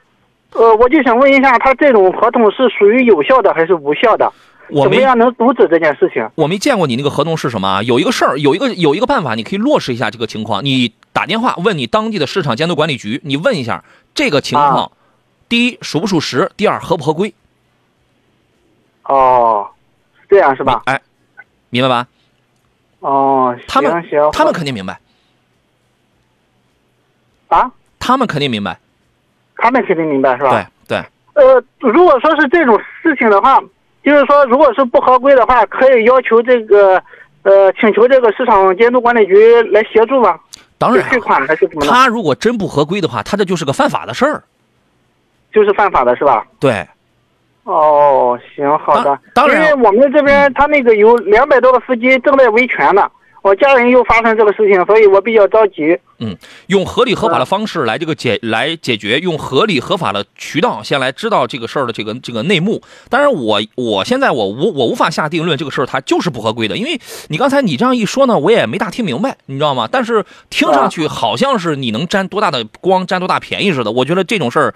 [0.53, 4.31] 呃，我就想问一下，他这种合同是属于有效的还是无效的？
[4.69, 6.29] 我怎么样能阻止这件事情？
[6.35, 7.83] 我没见过你那个合同是什么啊？
[7.83, 10.63] 有一个事儿，有一个有一个办法，你可以落实一下这个情况。
[10.63, 14.91] 你打电话问你当地的市场监督管理局，你问一下这个情况，啊
[15.49, 17.33] 第一属不属实，第二合不合规，
[19.09, 19.67] 哦，
[20.29, 20.83] 这样是吧？
[20.85, 20.99] 哎，
[21.69, 22.07] 明白吧？
[22.99, 24.99] 哦，他们行行，他们肯定明白，
[27.47, 28.77] 啊，他们肯定明白。
[29.57, 30.69] 他们肯定明白是吧？
[30.87, 33.59] 对对，呃，如果说是这种事情的话，
[34.03, 37.01] 就是说，如果是不合规的话，可以要求这个，
[37.43, 40.39] 呃，请求这个市场监督管理局来协助吗？
[40.77, 41.85] 当然是退款还是怎么？
[41.85, 44.43] 他如果真不合规的话，他这就是个犯法的事儿。
[45.51, 46.45] 就是犯法的是吧？
[46.59, 46.87] 对，
[47.69, 49.19] 哦，行，好的。
[49.35, 53.07] 当当然因为我们这边他那个有两百多个司机正在维权呢，
[53.43, 55.97] 我家人又发生这个事情，所以我比较着急。
[56.21, 56.35] 嗯
[56.67, 62.81] 用合理合法的啊方式来这个解来解决，用合理合法的渠道先来知道这个事儿的这个这个内幕。
[63.09, 69.87] 当然我，我现在我无我无法下定论，这个事儿它就是不合规的，因为你刚才你这样一说呢，我也没大听明白，你知道吗？
[69.89, 73.91] 但是听上去好像是你能沾多大的光，占多大便宜似的。
[73.91, 74.73] 我觉得这种事儿，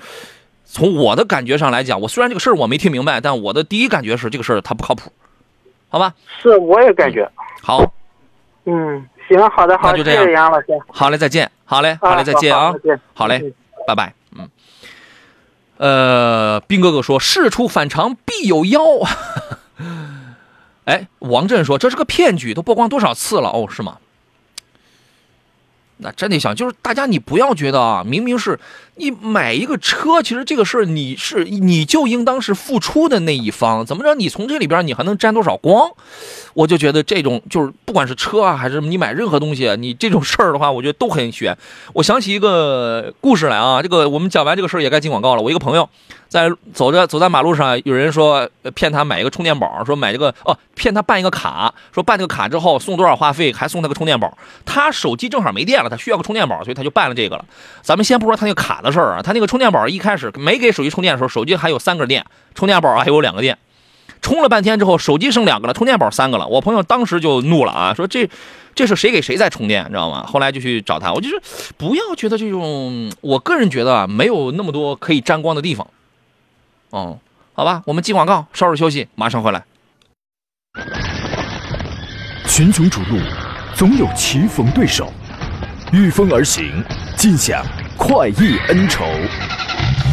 [0.73, 5.11] 从我的感觉上来讲，我虽然这个事儿我没听明白，但我的第一感觉是这个事儿它不靠谱，
[5.87, 6.15] 好吧？
[6.41, 7.29] 是，我也感觉。
[7.61, 7.93] 好，
[8.65, 10.67] 嗯，行，好的，好的，那就这样谢谢杨老师。
[10.87, 13.53] 好嘞，再见，好嘞，好嘞，再见啊好，再见好嘞嗯。
[13.85, 14.13] 拜拜。
[14.35, 14.49] 嗯，
[15.77, 18.81] 呃，兵哥哥说事出反常必有妖。
[20.85, 23.49] 哎，王震说这是个骗局，都曝光多少次了？
[23.49, 23.97] 哦，是吗？
[25.97, 28.59] 那真得想，就是大家你不要觉得啊，明明是
[28.95, 34.13] 你买一个车，其实这个事儿你是你就应当是付出的那一方，怎么着？
[34.15, 35.89] 你从这里边你还能沾多少光？
[36.53, 41.57] 我就觉得这种就是不管是车啊，还是你买任何东西，你这种事儿的话，我觉得都很悬。
[41.93, 45.41] 我想起一个故事来啊，这个我们讲完这个事儿也该进广告了。
[45.41, 45.89] 我一个朋友
[46.33, 54.35] 在走着走在马路上，有人说骗他买一个充电宝，说买这个哦骗他办一个卡，说办这个卡之后送多少话费，还送他个充电宝。
[54.65, 57.45] 他手机正好没电了，他需要个充电宝，所以他就办了这个了。
[57.83, 63.55] 咱们先不说他那个卡的事儿啊，他那个充电宝一开始没给手机充电的时候，手机还有三个电，充电宝还有两个电。
[64.23, 66.47] 充了半天之后，手机剩两个了，充电宝三个了。
[66.47, 68.27] 我朋友当时就怒了啊，说这
[68.73, 70.25] 这是谁给谁在充电，你知道吗？
[70.25, 71.39] 后来就去找他，我就是
[71.77, 75.85] 不要觉得这种，我个人觉得啊，没有那么多可以沾光的地方。
[76.93, 77.17] 哦，
[77.53, 79.63] 好吧，我们进广告，稍事休息，马上回来。
[82.47, 83.19] 群雄逐鹿，
[83.73, 85.11] 总有棋逢对手，
[85.91, 86.83] 御风而行，
[87.17, 87.65] 尽享
[87.97, 89.05] 快意恩仇。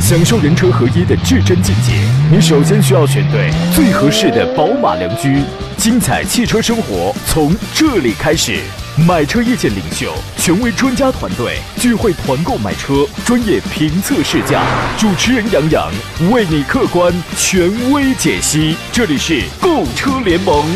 [0.00, 1.92] 享受人车合一的至臻境界，
[2.30, 5.44] 你首先需要选对最合适的宝马良驹。
[5.76, 8.58] 精彩汽车生活从这里开始。
[9.06, 14.62] 买车意见领袖，权威专家团队聚会团购买车，专业评测试驾，
[14.98, 15.90] 主持人杨洋
[16.30, 18.76] 为你客观权威解析。
[18.92, 20.66] 这里是购车联盟。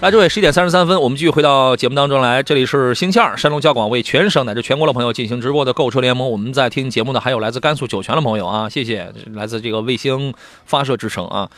[0.00, 2.42] 来，这位十一点三十三分，我们继续回到节目当中来。
[2.42, 6.28] 这里是星期二，山东交广为全省乃至全国的朋友进行直播的购车联盟。
[6.28, 10.34] 我们在听节目的还有来自甘肃酒泉的朋友啊，谢谢，来自这个卫星
[10.64, 11.48] 发射之城啊。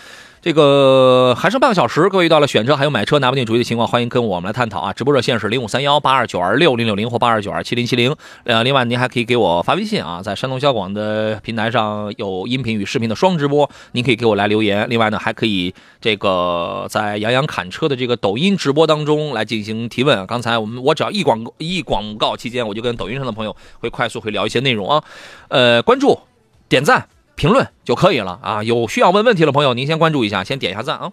[0.49, 4.95] 这个还剩半个小时，各位遇到了选车还有买车拿不定主意的情况，欢迎跟我们来探讨啊！
[4.95, 8.17] 直播热线是零五三幺八二九二六零六零或八二九二七零七零。
[8.45, 14.89] 呃，另外您还可以给我发微信啊，在山东交广的平台上有音频与视频的双直播，您可以给我来留言。
[14.89, 20.27] 另外呢，还可以这个在杨洋侃车的这个抖音直播当中来进行提问。
[20.27, 25.05] 刚才我们我只要一广告一广告期间，我就跟抖音上的朋友会快速会聊一些内容啊，
[25.49, 26.19] 呃，关注、
[26.71, 27.07] 点赞。
[27.39, 28.63] 评论就可以了啊！
[28.65, 31.13] 有需要问问题的朋友，您先关注一下，先点一下赞啊。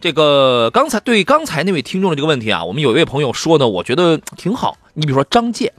[0.00, 4.78] 这个刚才对刚才那位听众的这个问题啊，我们有一位朋友说的，我觉得挺好。
[4.94, 5.70] 你比如说张健，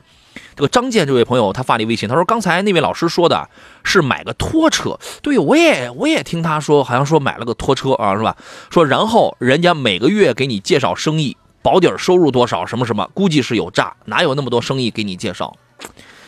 [0.55, 3.49] 这个张健这位朋友他发了一微信，他说刚才那位老师说的
[3.83, 8.37] 是买个拖车，对我也我也听他说，好像说买了个拖车啊，是吧？
[8.69, 15.57] 说然后人家每个月给你介绍生意，保底收入多少什么什么，估计是有诈，哪有那么多生意给你介绍？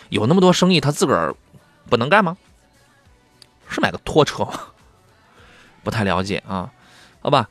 [0.09, 1.35] 有那么多生意他自个儿
[1.87, 2.37] 不能干吗？
[3.71, 4.53] 是买个拖车吗？
[5.83, 6.69] 不太了解啊，
[7.21, 7.47] 好吧。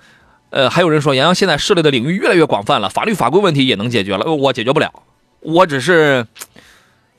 [0.51, 4.93] 呃，还有人说杨洋现在涉猎的领域越来越广泛了，法律法规问题也能解决了，我解决不了，
[5.41, 6.27] 我只是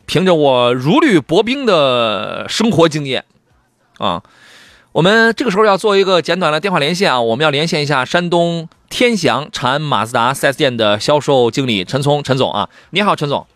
[0.06, 3.24] 凭着我如履薄冰的生活经验
[3.98, 4.22] 啊。
[4.92, 13.48] 我们这个时候要做一个简短的电话连线啊，我们要连线一下山东天祥长安马自达 4S 店的销售经理陈聪陈总啊，你好，陈总，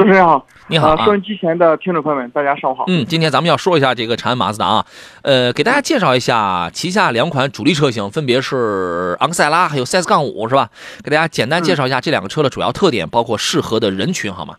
[0.00, 2.86] 主持人好，你好收音机前的听众朋友们，大家上午好。
[2.88, 4.86] 嗯，今天咱们要说一下这个长安马自达啊，
[5.20, 10.70] 呃，给大家介绍一下旗下两款主力车型，分别是昂克赛拉还有 CS 杠五，是吧？
[11.04, 14.56] 给大家简单介绍一下这两个车的主要特点，包括适合的人群，好吗？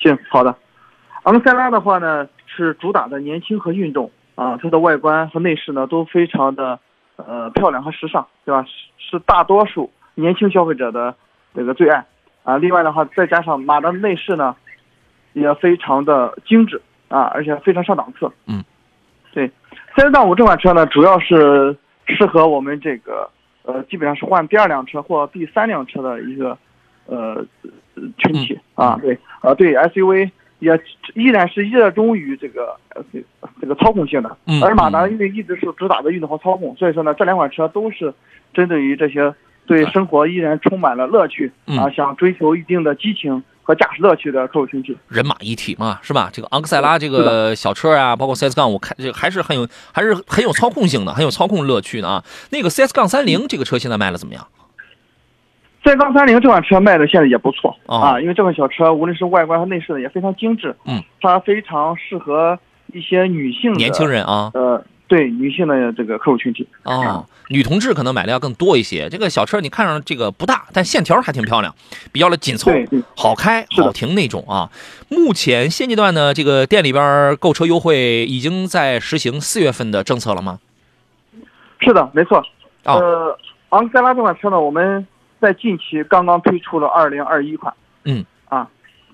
[0.00, 0.54] 行，好的。
[1.24, 6.78] 昂克赛拉的话呢，是主打的年轻和运动啊，它的外观和内饰呢都非常的
[7.16, 8.62] 呃漂亮和时尚，对吧？
[8.62, 8.70] 是
[9.10, 11.12] 是大多数年轻消费者的
[11.56, 12.06] 这个最爱
[12.48, 12.56] 啊。
[12.56, 14.56] 另外的话，再加上马的内饰呢，
[15.34, 18.30] 也非常的精致啊，而且非常上档次。
[18.46, 18.64] 嗯，
[19.32, 19.50] 对。
[19.96, 23.28] 三杠五这款车呢，主要是适合我们这个
[23.64, 26.56] 呃，基本上是换第二辆车或第三辆车的一个
[27.06, 27.44] 呃
[27.94, 28.98] 呃群体啊。
[29.02, 30.30] 对，啊，对 SUV
[30.60, 30.80] 也
[31.14, 33.22] 依然是热衷于这个呃这
[33.60, 34.36] 这个操控性的。
[34.46, 38.14] 嗯而马达因为一直是主打的运动和操控，所以说呢，这两款车都是
[38.54, 39.34] 针对于这些
[39.68, 44.96] 对生活依然充满了乐趣嗯啊，想追求一定的激情和驾驶乐趣的客户群体。
[45.08, 46.30] 人马一体嘛，是吧？
[46.32, 52.24] 这个昂克赛拉这个小车啊，包括 CS 杠五，看这个还是很有，还是很有操控性的，很有操控乐趣的啊。
[52.50, 54.46] 那个 CS 杠三零这个车现在卖的怎么样
[55.84, 62.58] ？？CS 杠三零这款车卖的现在也不错、哦啊，因为这款小车无论是外观和内饰呢也非常精致，嗯，它非常适合
[62.92, 66.68] 一些女性年轻，人啊，呃，对女性的这个客户群体。
[66.84, 69.08] 哦，女同志可能买的要更多一些。
[69.08, 71.74] 这个小车你看上这个不大，但线条还挺漂亮，
[72.12, 74.70] 比较的紧凑对对，好开好停那种啊。
[75.08, 80.60] 目前现阶段呢，这个店里边购车优惠已经在实行四月份的政策了吗？
[81.80, 82.38] 是的，没错。
[82.84, 83.38] 哦呃，
[83.70, 85.06] 昂克赛拉这款车呢，我们
[85.40, 87.72] 在近期刚刚推出了二零二一款。
[88.04, 88.24] 嗯。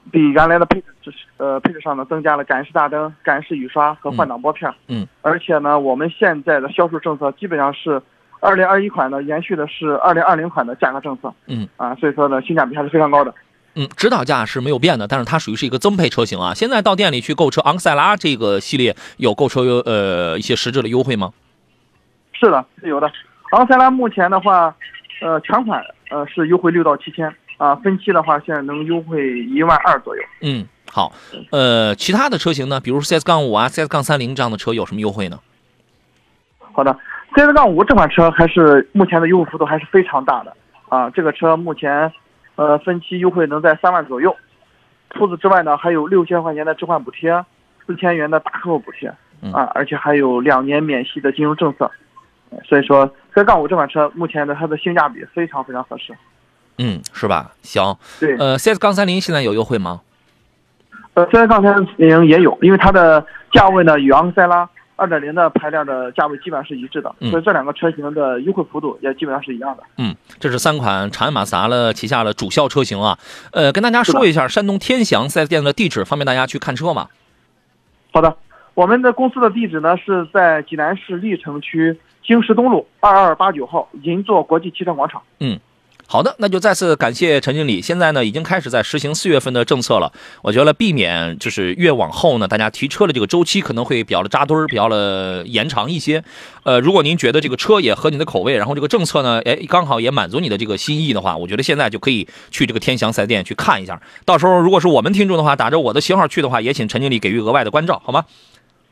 [0.04, 4.72] 啊，比原来的配置呃配置上呢增加了感应式大灯、感应式雨刷和换挡拨片。
[4.88, 5.06] 嗯。
[5.22, 8.00] 而且呢，我们现在的销售政策基本上是
[8.40, 11.32] 二零二一款呢延续的是二零二零款的价格政策。
[11.46, 11.68] 嗯。
[11.76, 13.34] 啊，所以说呢，性价比还是非常高的。
[13.76, 16.54] 嗯，指导价是没有变的，但是它属于是一个增配车型啊。
[16.54, 21.32] 现在到店里去购车，昂克赛拉这个系列有购车优呃一些实质的优惠吗？
[22.32, 23.10] 是的，是有的。
[23.50, 24.72] 昂克赛拉目前的话，
[25.20, 27.34] 呃，全款呃是优惠六到七千
[27.64, 30.22] 啊，分期的话现在能优惠一万二左右。
[30.42, 31.10] 嗯，好，
[31.50, 35.38] 呃，其他的车型呢，比如说 CS 杠五啊、CS 杠三零这样的车有什么优惠呢？
[36.74, 36.98] 好的
[37.34, 40.54] ，CS 杠五这款车还是目前的优惠幅度还是非常大的
[40.90, 42.12] 啊，这个车目前
[42.56, 44.36] 呃分期优惠能在三万左右。
[45.14, 47.42] 除此之外呢，还有六千块钱的置换补贴，
[47.86, 51.90] 四千元的大客户补贴嗯啊，而且还有两年免息的金融政策。
[52.50, 56.12] 呃所以说，CS 杠五这款车目前的它的性价比非常非常合适。
[56.78, 57.52] 嗯，是吧？
[57.62, 60.00] 行，对，呃，CS 杠三零现在有优惠吗？
[61.14, 69.82] 呃，CS 杠三零也有，因为它的价位呢与昂克赛拉二点零的排量的价位基本上是一致的，嗯所以这两个车型的优惠幅度也基本上是一样的。
[69.98, 73.18] 嗯，这是三款长安马自达了旗下的主销车型啊。
[73.52, 77.08] 呃，跟大家说一下山东天祥 4S 店的地址，方便大家去看车嘛。
[78.12, 78.36] 好的，
[78.74, 85.22] 我们的公司的地址呢是在济南市历城区经十东路二二八九号银座国际汽车广场。
[86.06, 87.80] 好的，那就再次感谢陈经理。
[87.80, 90.12] 现在呢，已经开始在实行四月份的政策了。
[90.42, 96.22] 我觉得避免就是越往后呢，大家提车的这个周期可能会比较的扎堆儿，比较的延长一些。
[96.62, 104.00] 呃，如果您觉得这个车也合你的口味，然后这个政策呢，哎，刚好也满足你的这个心意的话，我觉得现在就可以去这个天祥四 S 店去看一下。
[104.24, 108.24] 到时候如果是我们听众的话，打着我的型号去的话，也请陈经理给予额外的关照，好吗？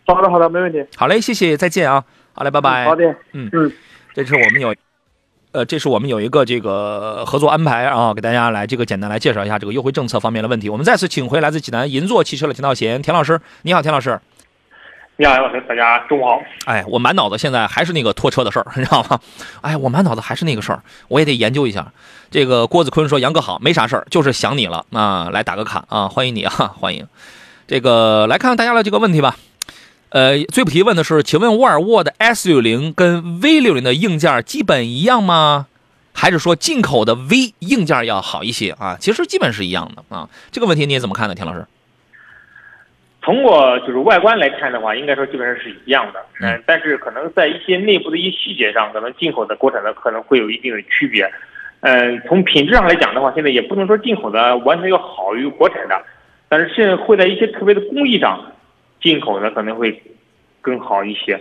[0.07, 0.83] 好的，好的，没问题。
[0.97, 2.03] 好嘞，谢谢，再见啊。
[2.33, 2.85] 好嘞，拜拜。
[2.87, 3.73] 好的，嗯嗯。
[4.15, 4.75] 这是我们有，
[5.53, 10.71] 呃，这是我们有一个这个合作安排啊，给大家来这个简单来介绍一下这个优惠政策方面的问题。
[10.71, 14.19] 我们再次请回来自济南银座汽车的田道贤田老师，你好，田老师。
[15.17, 16.41] 你好，杨老师，大家中午好。
[16.65, 19.21] 哎，我满脑子现在还是那个拖车的事儿，你知道吗？
[19.61, 21.93] 哎，我满脑子还是那个事儿，我也得研究一下。
[22.31, 27.07] 这个郭子坤说：“杨哥好，没啥事儿，就是想你了啊，来打个卡啊，欢迎你啊，欢迎。”
[27.69, 29.37] 这个来看看大家的这个问题吧。
[30.13, 35.67] 呃，最不提问的是，请问沃尔沃的 S 六零跟 V 六零的硬件基本一样吗？
[36.13, 38.99] 还是说进口的 V 硬件要好一些啊？
[39.01, 40.29] 其实基本是一样的啊。
[40.51, 41.65] 这个问题你也怎么看呢，田老师？
[43.23, 51.27] 通过就是外观来看的话，应该说基本上是一样的，嗯嗯，但是可能在一些内部的一些细节上，可能进口的、国产的可能会有一定的区别。
[51.81, 55.99] 嗯，从品质上来讲的话，现在也不能说进口的完全要好于国产的，
[56.51, 58.52] 但是现在会在一些特别的工艺上，
[59.03, 60.03] 进口的可能会
[60.61, 61.39] 更好一些。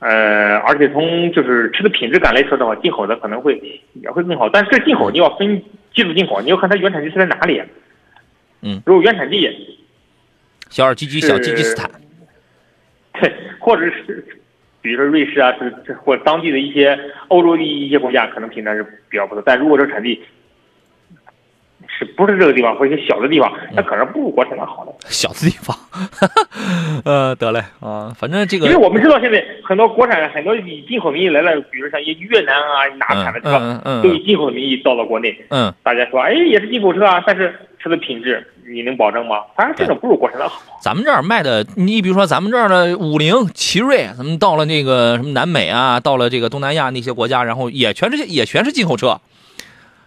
[0.00, 3.60] 呃，而且从就是吃的品质感来说的话，进口的可能会
[3.94, 4.48] 也会更好。
[4.48, 5.62] 但是这进口你要分
[5.94, 7.62] 技术进口，你要看它原产地是在哪里。
[8.60, 9.48] 嗯，如果原产地
[10.68, 11.90] 小尔基基、小吉吉斯坦，
[13.20, 14.24] 对，或者是
[14.80, 19.42] 比如说瑞士啊，是这或者当地的一些欧洲的一些国家，可能品质是比较不错。
[19.44, 20.20] 但如果这产地
[21.98, 24.92] 是不是这个地方或者一些小的地方，那可能不如国产的好呢。
[25.10, 25.76] 小的地方，
[27.04, 35.36] 呃，得嘞啊，反正这个因为我们知道现在很多国产很多以进口名义来了，比如像一些越南啊哪产的车，嗯嗯嗯都以进口的名义到了国内。
[35.48, 39.40] 嗯，大家说，哎，也是进口车啊，但是车的品质你能保证吗？
[39.56, 40.62] 反正，这种不如国产的好。
[40.80, 49.20] 咱们这儿卖的，你比如说咱们这儿的五菱、奇瑞，咱们到了那个什么南美啊，到了这个东南亚那些国家，然后也全是也全是进口车，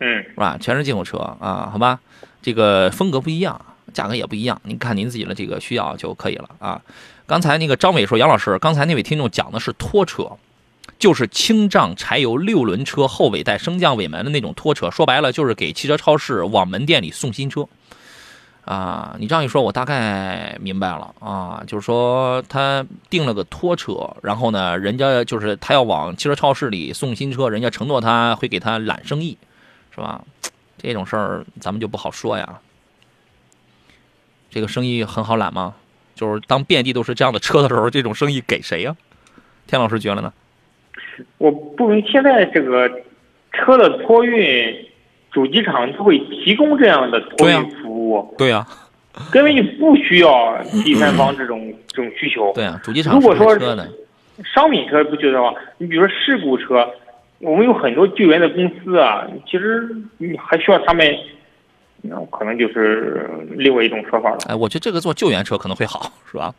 [0.01, 0.57] 嗯，是吧？
[0.59, 1.99] 全是进口车啊，好吧，
[2.41, 3.59] 这个风格不一样，
[3.93, 6.81] 价格也不一样，您看您自己的这个需要就可以了啊。
[7.27, 10.31] 刚才那个张伟说，杨老师，刚才那位听众讲的是拖车，
[10.97, 17.67] 就是轻障柴油六轮车后尾带升降尾门的那种拖车，说白了就是给汽车超市往门店里送新车。
[18.65, 29.35] 啊，你这样一说，我大概明白了啊，就是说他订了个拖车，然后呢，人家就是他要往汽车超市里送新车，人家承诺他会给他揽生意，
[29.93, 30.21] 是吧？
[30.77, 32.59] 这种事儿咱们就不好说呀。
[34.49, 35.75] 这个生意很好揽吗？
[36.15, 38.95] 就是当遍地都是这样的车的时候，这种生意给谁呀？
[39.67, 40.33] 田老师觉得呢？
[41.37, 42.89] 我不明现在这个
[43.53, 44.87] 车的托运，
[45.31, 48.67] 主机厂都会提供这样的托运服务，对呀、
[49.31, 52.51] 根本就不需要第三方这种 这种需求。
[52.53, 53.55] 对啊、主机厂如果说
[54.53, 56.89] 商品车不觉得话，你比如说事故车，
[57.41, 61.05] 我们有很多救援的公司啊，其实你还需要他们，
[62.01, 64.37] 那可能就是另外一种说法了。
[64.47, 66.53] 哎，我觉得这个做救援车可能会好，是吧？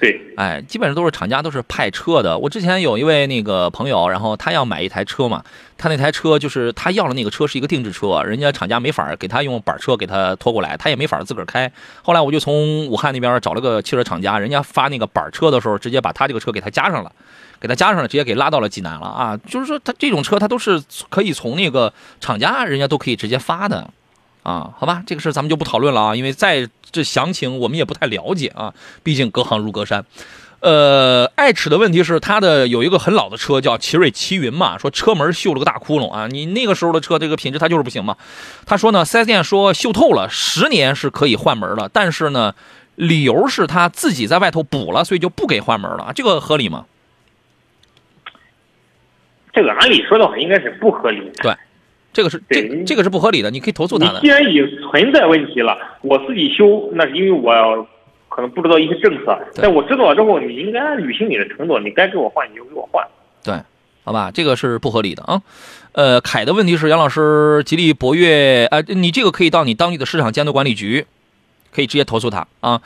[0.00, 2.36] 对，哎，基本上都是厂家都是派车的。
[2.36, 5.42] 我之前有一位那个朋友，然后他要买一台车嘛，
[5.78, 11.70] 他那台车就是他要的那个车是一个定制车，人家厂家没法给他用板车给他拖过来，他也没法自个儿开。
[12.02, 17.12] 后来我就从武汉那边找了个汽车厂家，人家发那个板车的时候，直接把他这个车给他加上了。
[17.64, 19.38] 给他加上了，直接给拉到了济南了啊！
[19.48, 23.88] 就是说，他这种车，他都是可以从那个厂家，人家都可以直接发的，
[24.42, 30.04] 啊，好吧，这个事咱们就不讨论了啊，因为在这详情我们也不太了解啊，毕竟隔行如隔山。
[30.60, 38.18] 呃，爱齿的问题是，他的有一个很老的车叫奇瑞奇云嘛，说车门锈了个大窟窿啊，你那个时候的车这个品质它就是不行嘛。
[38.66, 42.54] 他说呢，4S 店说锈透了，十年是可以换门的，但是呢，
[42.96, 46.84] 理由是他自己在外头补了，所以就不给换门了，这个合理吗？
[49.54, 51.42] 这个按理说的话应该是不合理的。
[51.42, 51.54] 对
[52.12, 54.28] 这个是这对这个是不合理的，你可以投诉他既。
[54.28, 57.86] 然已存在问题了，我自己修，那是因为我
[58.28, 63.04] 可能不知道一些政策，对但我知道了之后，你应该履行你的承诺，你该给我换你就给我换。
[63.42, 63.54] 对，
[64.04, 65.42] 好吧，这个是不合理的啊。
[65.92, 71.06] 呃，凯的问题是杨老师，吉利博越，呃，你这个可以到你当地的市场监督管理局，
[71.72, 72.80] 可以直接投诉他啊。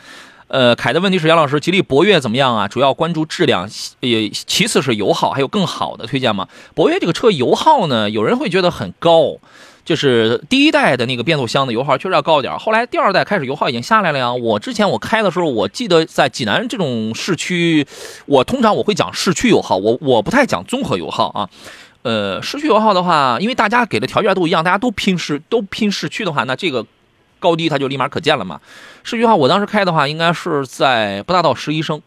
[0.48, 2.66] 呃，凯的问题是杨老师，吉利博越怎么样啊？
[2.66, 3.68] 主要关注质量，
[4.00, 6.48] 也其次是油耗，还有更好的推荐吗？
[6.74, 9.36] 博越这个车油耗呢，有人会觉得很高，
[9.84, 14.32] 就是第一代的那个变速箱的油耗确实要高一点，后来第二代开始油耗已经下来了呀。
[14.32, 17.86] 我之前我开的时候，我记得在济南这种市区，
[18.24, 21.50] 我通常我会讲市区油耗，我我不太讲综合油耗啊。
[22.04, 26.86] 呃，市区油耗的话，因为大家给的条件都一样，大家都拼市都拼市区的话，那这个
[27.38, 28.60] 高低它就立马可见了嘛。
[29.02, 32.02] 市区油耗我当时开的话，应该是在不大到十一升，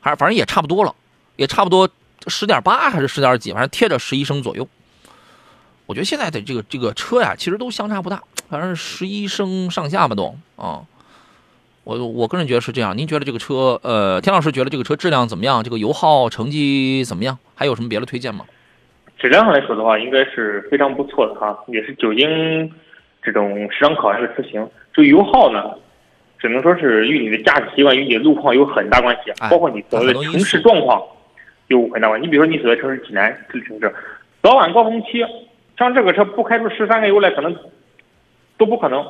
[0.00, 0.94] 还反正也差不多了，
[1.36, 1.88] 也差不多
[2.26, 4.68] 十点八还是十点几，反正贴着十一升左右。
[5.86, 10.82] 我觉得现在的这个这个车呀，其实都相差不大，反正十一升上下吧都啊。
[11.84, 15.64] 我我个人觉得是这样，您觉得这个车，呃，田老师觉得这个车质量怎么样？
[15.64, 17.36] 这个油耗成绩怎么样？
[17.56, 18.44] 还有什么别的推荐吗？
[19.18, 22.72] 质量上来说的话，应该是非常不错的哈，也是久经
[23.22, 24.68] 这种市场考验的车型。
[24.92, 25.74] 至于油耗呢，
[26.38, 31.00] 只能说是与你的驾驶习惯、与你的路况有很大关系，哎包括你所谓的城市状况
[31.68, 32.26] 有很大关系。
[32.26, 33.94] 你比如说你所在城市济南这个城市，
[34.42, 35.24] 早晚高峰期，
[35.78, 37.56] 像这个车不开出十三个油来，可能
[38.58, 39.04] 都不可能。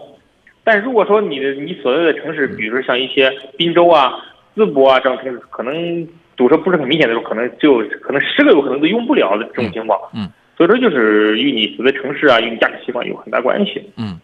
[0.62, 4.14] 但如果说你的你所在的城市，比如说像一些滨州啊、
[4.54, 6.06] 淄博啊这种城市，可能
[6.36, 9.98] 堵车不是很明显的时候，可能就可能十个油可能都用不了的这种情况。
[10.14, 10.32] 嗯嗯
[10.64, 13.82] 所以说就是与你所在城市啊、与你驾驶习惯有很大关系。
[13.96, 14.20] 嗯，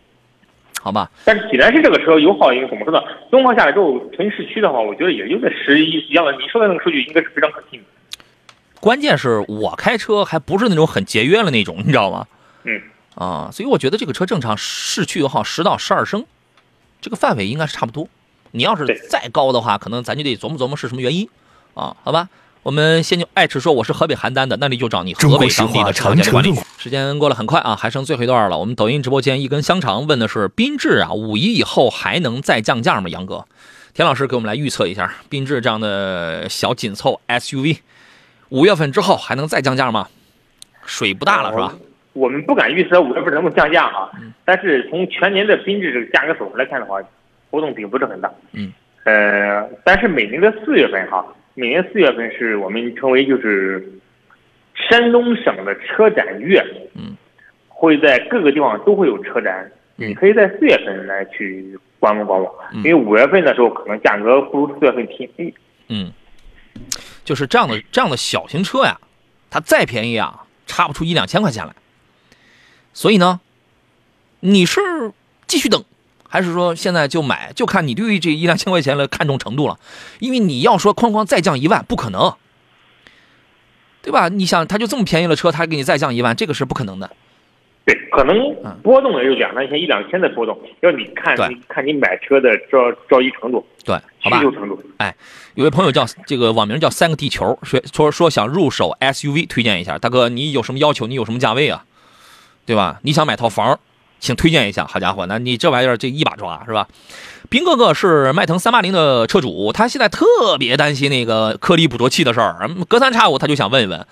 [0.81, 3.03] 好吧，但是济南市这个车油耗，因为怎么说呢？
[3.29, 6.31] 综合下来之后，纯市区的话，我觉得也就在十一一样的。
[6.33, 7.87] 你说的那个数据应该是非常可信的。
[8.79, 12.29] 关键是我开车还不是那种很节约的那种，你知道吗？
[12.63, 12.81] 嗯，
[13.17, 16.25] 啊，所以我觉得这个车正常市区油耗十到十二升，
[17.01, 18.07] 这个范围应该是差不多。
[18.53, 21.29] 你要是再高的话，可能咱就得琢磨琢磨是什么原因
[21.75, 22.29] 啊，好吧。
[22.69, 26.63] 我们先就爱吃说我是河北邯郸的，那你就找你河北当地的车间管理长城路。
[26.77, 28.59] 时间过了很快啊，还剩最后一段了。
[28.59, 33.09] 我们抖音直播间一根香肠问的是缤智啊，五一以后还能再降价吗？
[33.09, 33.47] 杨哥，
[33.95, 37.79] 田老师给我们来预测一下，缤智这样的小紧凑 SUV，
[38.51, 40.07] 五月份之后还能再降价吗？
[40.85, 41.75] 水不大了是吧？
[42.13, 44.11] 我们不敢预测五月份能不能降价啊，
[44.45, 47.01] 但是从全年的缤智这个价格走势来看的话，
[47.49, 48.31] 波动并不是很大。
[48.53, 48.71] 嗯，
[49.05, 51.25] 呃，但是每年的四月份哈，
[51.59, 53.85] 每年四月份是我们称为就是
[54.77, 57.17] 山东省的车展月，嗯，
[57.67, 60.09] 会在各个地方都会有车展，嗯。
[60.09, 62.79] 你可以在四月份来去观摩观望，嗯。
[62.85, 65.53] 因为五月份的时候可能价格不如四月份便宜。
[65.89, 66.13] 嗯，
[67.25, 69.01] 就是这样的这样的小型车呀，
[69.51, 71.75] 它再便宜啊，差不出一两千块钱来。
[72.93, 73.41] 所以呢，
[74.39, 74.81] 你是
[75.49, 75.83] 继续等，
[76.29, 77.51] 还是说现在就买？
[77.55, 79.79] 就看你对于这一两千块钱的看重程度了。
[80.21, 82.35] 因为你要说哐哐再降一万，不可能，
[84.03, 84.29] 对吧？
[84.29, 87.11] 你想，他就这么便宜的车，他给你再降一万，这个是不可能的。
[87.85, 94.43] 对，可能嗯波动也就两三千、一两千的波动，要你看你看你买车的着着急程度、对，好需吧。
[94.43, 94.79] 求程度。
[95.55, 99.99] 有位朋友叫这个网名叫三个地球，说说说想入手 SUV，推荐一下。
[99.99, 101.07] 大哥，你有什么要求？
[101.07, 101.85] 你有什么价位啊？
[102.67, 103.01] 对吧？
[103.03, 103.81] 你想买套房，
[104.21, 104.87] 请推荐一下。
[104.87, 106.89] 好家伙，那你这玩意儿这一把抓是吧？
[107.49, 114.07] 兵哥哥是迈腾三八零的车主，他现在特别担心那个颗粒捕捉器的事儿，嗯隔三差五他就想问一问。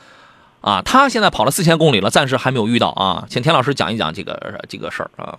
[0.62, 5.38] 啊，他现在跑了四千公里了，暂时还没有遇到啊，请田老师讲一讲这个这个事儿啊。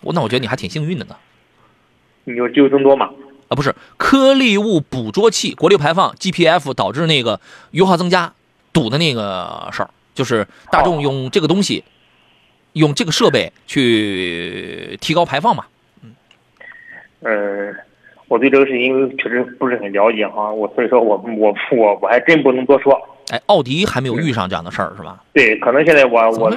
[0.00, 1.16] 我那我觉得你还挺幸运的呢。
[2.24, 3.10] 你机会增多嘛？
[3.48, 7.40] 啊，不是颗粒物捕捉器国六排放 GPF 导致那个
[7.72, 8.32] 油耗增加
[8.72, 11.84] 堵的那个事儿，就是大众用这个东西，
[12.74, 15.64] 用这个设备去提高排放嘛。
[17.22, 17.74] 呃，
[18.28, 22.94] 我对这个事情确实不是很了解哈，我所以说我我我我还真不能多说。
[23.30, 25.24] 哎，奥迪还没有遇上这样的事儿是吧？
[25.32, 26.54] 对，可能现在我我？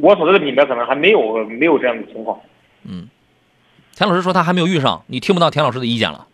[0.00, 2.38] 我所在的品牌可能还没有没有这样的情况。
[2.84, 3.08] 嗯
[3.94, 6.26] 田老师说他还没有遇上，你听不到田老师的意见了。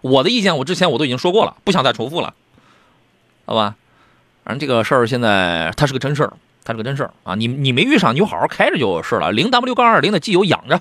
[0.00, 2.32] 我的意见我之前我都已经说过了，不想再重复了，
[3.44, 3.74] 好吧？
[4.44, 6.32] 反正这个事儿现在它是个真事儿，
[6.64, 7.34] 它是个真事儿啊！
[7.34, 9.32] 你你没遇上，你就好好开着就是了。
[9.32, 10.80] 零 W 杠二零的机油养着，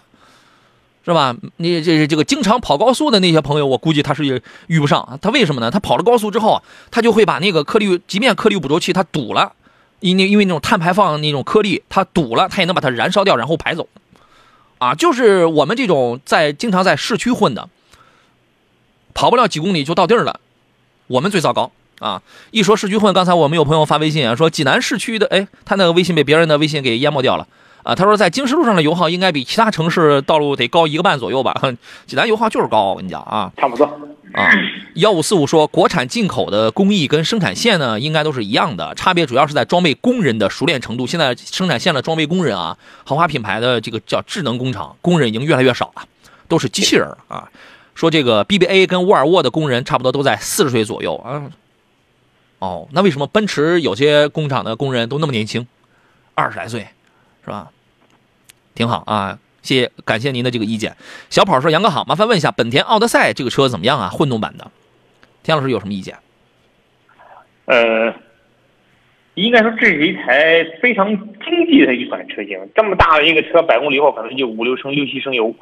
[1.06, 1.36] 是吧？
[1.58, 5.18] 你这这个经常跑高速的那些朋友，我估计他是遇不上。
[5.22, 5.72] 他为什么呢？
[5.72, 6.62] 他跑了高速之后，
[6.92, 9.54] 他就会把那个颗粒，即便颗粒捕捉器它堵了，
[10.02, 13.88] 因因为那种碳排放那种颗粒它堵了，它也能把它燃烧掉，然后排走。
[14.78, 17.70] 啊，就是我们这种在经常在市区混的，
[19.14, 20.40] 跑不了几公里就到地儿了，
[21.08, 22.22] 我们最糟糕啊！
[22.52, 27.48] 一说市区混，刚才我们有朋友发微信啊，说济南市区的，哎，他那个微信被别人的微信给淹没掉了
[27.84, 27.94] 啊。
[27.94, 31.54] 他说在京石路上的油耗应该比其他城市道路得高一个半左右吧？
[32.08, 33.86] 济南油耗就是高，我跟你讲啊差不多。
[34.32, 34.48] 啊！
[34.94, 41.08] 幺五四五说，国产进口的工艺跟生产线呢，应该都是一样的，差别主要是在装备工人的熟练程度。
[41.08, 46.04] 现在生产线的装备工人啊，豪华品牌的这个叫智能工厂，工人已经越来越少了，
[46.48, 47.50] 都是机器人啊。
[47.96, 51.42] 说这个 BBA 跟沃尔沃的工人差不多都在四十岁左右啊。
[52.60, 55.66] 哦，那为什么奔驰有些工厂的工人都那么年轻，
[56.36, 56.88] 二十来岁，
[57.44, 57.72] 是吧？
[58.76, 60.96] 挺好啊，谢谢，感谢您的这个意见。
[61.30, 64.10] 小跑说：“杨哥好，麻烦问一下，本田奥德赛这个车怎么样啊？
[64.10, 64.72] 混动版的，
[65.44, 66.18] 田老师有什么意见？
[67.66, 68.14] 呃，
[69.36, 72.58] 应该说这是一台非常经济的一款车型。
[72.76, 75.54] 这么大的一个车，百公里后可能就五六升、六七升油，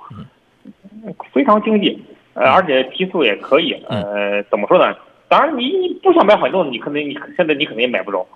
[1.31, 2.03] 非常经济。
[2.33, 3.73] 呃，而且提速也可以。
[3.89, 4.95] 呃，怎么说呢？
[5.29, 8.27] 当然，你你不想买混动，你可能你现在你可能也买不着。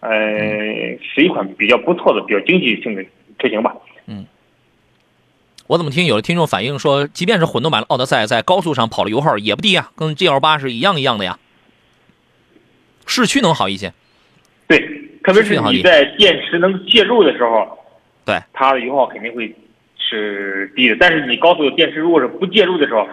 [0.00, 0.10] 呃，
[1.00, 3.02] 是一款比较不错的、比较经济性的
[3.38, 3.74] 车型吧。
[4.06, 4.26] 嗯
[5.66, 11.38] 我怎么听有的听众反映说，即便是混动版的奥德赛，在高速上跑了油耗也不低啊，跟 GL 八是一样一样的呀。
[13.06, 13.94] 市区能好一些，
[14.68, 14.78] 对，
[15.22, 17.78] 特别是你在电池能介入的时候，
[18.26, 19.54] 对它的油耗肯定会
[19.96, 20.96] 是低的。
[21.00, 23.08] 但是你高速电池如果是不介入的时候，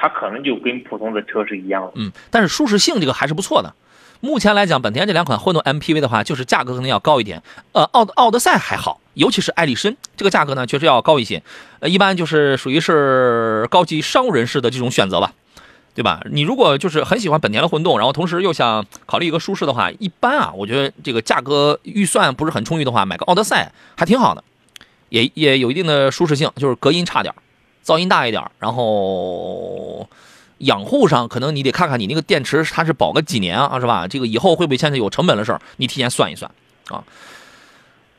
[0.00, 1.90] 它可能就跟普通的车是一样。
[1.94, 3.74] 嗯，但是舒适性这个还是不错的。
[4.20, 7.42] 目前来讲，本田这两款混动 MPV 的话，就是价格可能要高一点。
[7.72, 11.42] 呃，奥奥德赛还好，尤其是艾力绅这个价格呢，确实要高一些。
[11.80, 15.32] 呃，一般就是属于是高级商务人士的这种选择吧，
[15.94, 16.20] 对吧？
[16.30, 24.44] 你如果就是很喜欢本田的混动，然后同时又想考虑一个舒适的话，一般啊，我觉得这个价格预算不是很充裕的话，买个奥德赛还挺好的，
[25.08, 27.34] 也也有一定的舒适性，就是隔音差点，
[27.90, 30.08] 噪音大一点，然后。
[30.60, 34.06] 养护上可能你得看看你那个电池它是保个几年啊，是吧？
[34.06, 35.60] 这个以后会不会现在有成本的事儿？
[35.78, 36.50] 你提前算一算
[36.90, 37.02] 啊。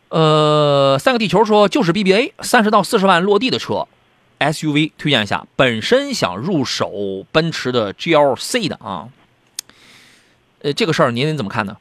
[0.09, 3.87] 呃，三个地球说就是 BBA 三十到四十万落地的车
[4.39, 5.45] ，SUV 推荐一下。
[5.55, 9.09] 本身想入手奔驰的 GLC 的啊，
[10.63, 11.77] 呃，这个事儿您怎么看呢？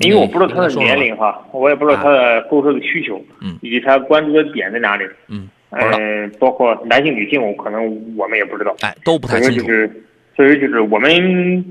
[0.00, 9.66] 因为我不知道他的年龄哈，我也不知道他的购车的需求，嗯以及他关注的点在哪里，嗯，嗯，包括男性、女性，我可能我们也不知道，哎，都不太清楚。
[9.66, 9.90] 就是，
[10.34, 11.64] 所以就是我们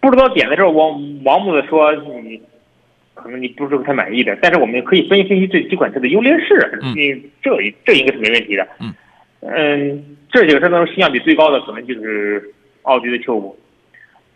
[0.00, 2.40] 不知道点的时候，盲盲目的说你，
[3.14, 6.94] 可能你不是太满意的，但是我们可以分析分析这几款车的优劣势，嗯。
[7.42, 7.50] 这
[7.84, 8.92] 这应该是没问题的，嗯。
[9.42, 12.52] 嗯，这几个车当中性价比最高的可能就是
[12.82, 13.56] 奥迪的 Q 五，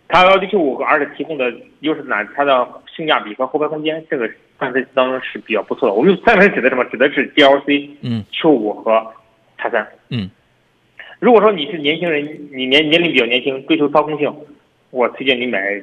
[0.08, 2.24] 它奥迪 Q 五而且提供的优势在哪？
[2.36, 2.66] 它的
[2.96, 5.94] 性价比和后排空间，这个三台当中是比较不错的。
[5.94, 6.84] 我们三台指的什么？
[6.86, 9.12] 指的是 GLC、嗯 Q 五和
[9.58, 9.86] 叉三。
[10.10, 10.30] 嗯
[11.20, 12.22] 如果说你是年轻人，
[12.52, 14.30] 你年年龄比较年轻，追求操控性，
[14.90, 15.82] 我推荐你买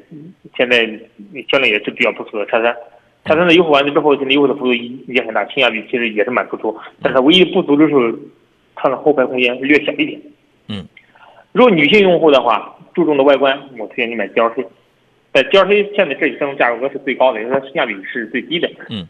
[0.55, 0.85] 现在
[1.49, 2.75] 销量也是比较不错的叉三。
[3.25, 6.77] 叉三的优惠完了之后，现在优惠的幅度也很大，性价比其实也是蛮突出。
[7.01, 8.15] 但是它唯一不足就是
[8.75, 10.21] 它的后排空间略小一点。
[10.67, 10.85] 嗯，
[11.53, 14.65] 如果女性用户的话，注重的外观，我推荐你买 GLC。
[15.33, 18.69] 在 GLC 现在这三种价格是最高的，因为它性价比是最低的。
[18.89, 19.07] 嗯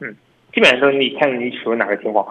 [0.00, 0.14] 嗯，
[0.54, 2.26] 基本上你看你属于哪个情况，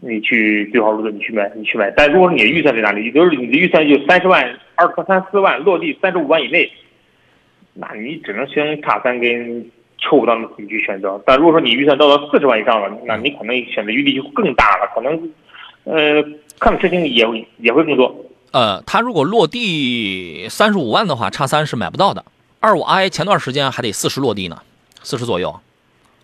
[0.00, 1.90] 你去对号入座，你去买，你去买。
[1.96, 4.42] 但如果说你的预算在哪里，比如说你的预算就三十万、
[4.76, 6.70] 二十三四万，落地三十五万以内，
[7.72, 11.20] 那你只能选叉三跟 Q 五当中你去选择。
[11.26, 15.32] 但如果说你预算到了四十万以上了，那你可能选择余地就更大了，可能
[15.84, 16.22] 呃
[16.60, 18.14] 看的事情也会也会更多。
[18.52, 22.24] 呃，它如果落地三十五万的话，叉三是买不到的。
[22.64, 24.62] 二五 i 前段时间还得四十落地呢，
[25.02, 25.60] 四十左右。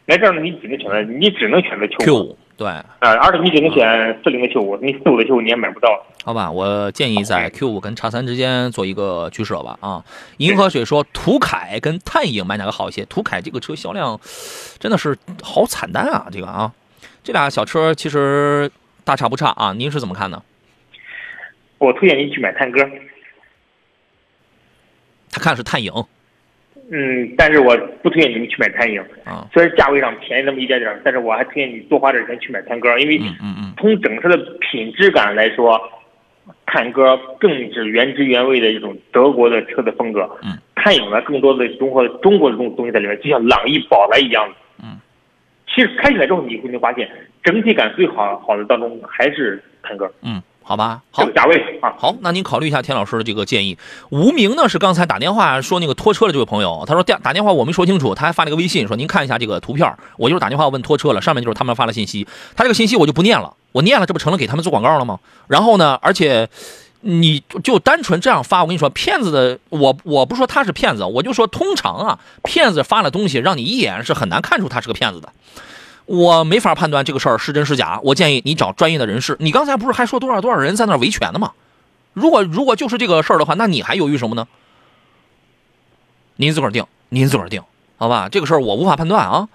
[0.06, 6.02] 来这儿呢，你只能选择，你只能选择 Q Q 五对，啊，而且你只能选四零的 Q 五，你四五的 Q 五你也买不到。
[6.24, 9.76] 好吧，我建议在 Q 五跟叉三之间做一个取舍吧。
[9.82, 10.02] 啊，
[10.38, 13.04] 银河水说途凯跟探影买哪个好一些？
[13.04, 14.18] 途凯这个车销量
[14.78, 16.72] 真的是好惨淡啊，这个啊，
[17.22, 18.70] 这俩小车其实
[19.04, 20.42] 大差不差啊，您是怎么看呢？
[21.76, 22.80] 我推荐您去买探歌，
[25.30, 25.92] 他看是探影
[26.92, 35.80] 嗯，但是我不推荐你们去买探影，啊，虽然价位上便宜那么一点点，但是我还推荐你多花点钱去买探歌，因为嗯嗯嗯，从整车的品质感来说，
[36.66, 40.28] 探歌更是原汁原味的一种德国的车的风格。
[40.42, 44.54] 嗯，探影呢更多的融合了中国的东东西在里面，就像朗逸、宝来一样的。
[44.82, 44.98] 嗯，
[45.72, 47.08] 其实开起来之后你会发现，
[47.44, 50.12] 整体感最好好的当中还是探歌。
[50.22, 53.76] 嗯，好吧，好这个，价位啊，好，那您考虑一下田老师的这个建议。
[54.10, 65.18] 无名呢是刚才打电话说那个拖车的这位朋友，他说打打电话我没说清楚，他还发了个微信说您看一下这个图片，我就是打电话问拖车了，上面就是他们发的信息，他这个信息我就不念了，我念了这不成了给他们做广告了吗？
[65.48, 66.48] 然后呢，而且
[67.00, 75.32] 你就单纯这样发，我跟你说，骗子的我我不说他是骗子，我就说通常啊，骗子发了东西让你一眼是很难看出他是个骗子的。
[76.10, 79.36] 我没法判断这个事儿是真是假，我建议你找专业的人士。
[79.38, 81.52] 你刚才不是还说多少多少人在那维权呢吗？
[82.14, 84.48] 如果如果就是这个事儿的话，那你还犹豫什么呢？
[86.34, 87.62] 您自个儿定，您自个儿定，
[87.96, 88.28] 好吧？
[88.28, 89.48] 这个事儿我无法判断啊。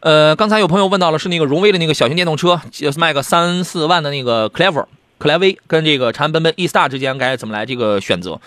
[0.00, 4.86] 呃，刚才有朋友问到了是那个荣威的那个小型电动车，就是卖个三四万的那个 Clever
[5.18, 8.40] 克莱威跟这个长安奔奔 E-Star 之间该怎么来这个选择？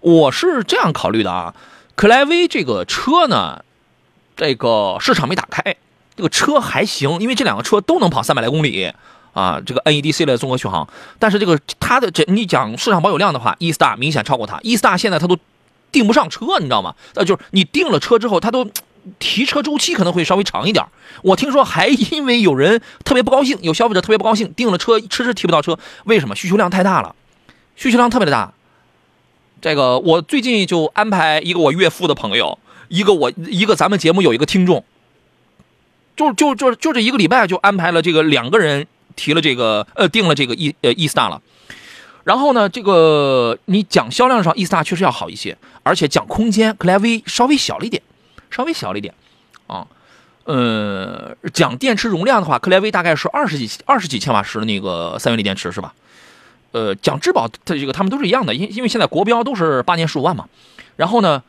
[0.00, 1.54] 我是这样考虑的啊，
[1.96, 3.62] 克莱威这个车呢，
[4.34, 5.76] 这个市场没打开，
[6.16, 8.92] 这个车还行，因为这两个车都能跑三百来公里
[9.32, 10.88] 啊，这个 NEDC 的综合续航。
[11.18, 15.36] 但是这个它的这你讲市场保有量的话，E-Star 明显超过它，E-Star 现在它都
[15.90, 16.94] 订不上车，你知道吗？
[17.14, 18.68] 呃，就是你订了车之后，它都
[19.18, 20.84] 提车周期可能会稍微长一点。
[21.22, 26.34] 我听说还因为有人特别不高兴，有消费者特别不高兴，订了车迟迟提不到车，为什么？
[26.36, 27.14] 需求量太大了，
[27.76, 28.52] 需求量特别的大。
[29.60, 32.58] 这个我最近就安排一个我岳父的朋友，
[32.88, 34.84] 一个我一个咱们节目有一个听众，
[36.16, 38.86] 就就就就这一个礼拜就安排了这个两个人
[39.16, 41.40] 提了这个呃订了这个 E 呃 E Star 了。
[42.24, 48.02] 然后呢，这个你讲销量上 E Star 确实要好一些，而且讲空间，克莱威稍微小了一点，
[48.50, 49.12] 稍微小了一点
[49.66, 49.86] 啊。
[50.44, 55.94] 呃，讲电池容量的话，克莱威大概是二十几二十几千瓦时的那个三元锂电池是吧？
[56.72, 60.48] 呃，讲质保，它这个他们都是一样的，因因为现在国标都是八年十五万嘛。
[60.96, 61.42] 然后呢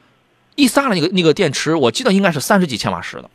[0.55, 3.30] ，e star 的那个那个电池，我记得应该是三十几千瓦时的，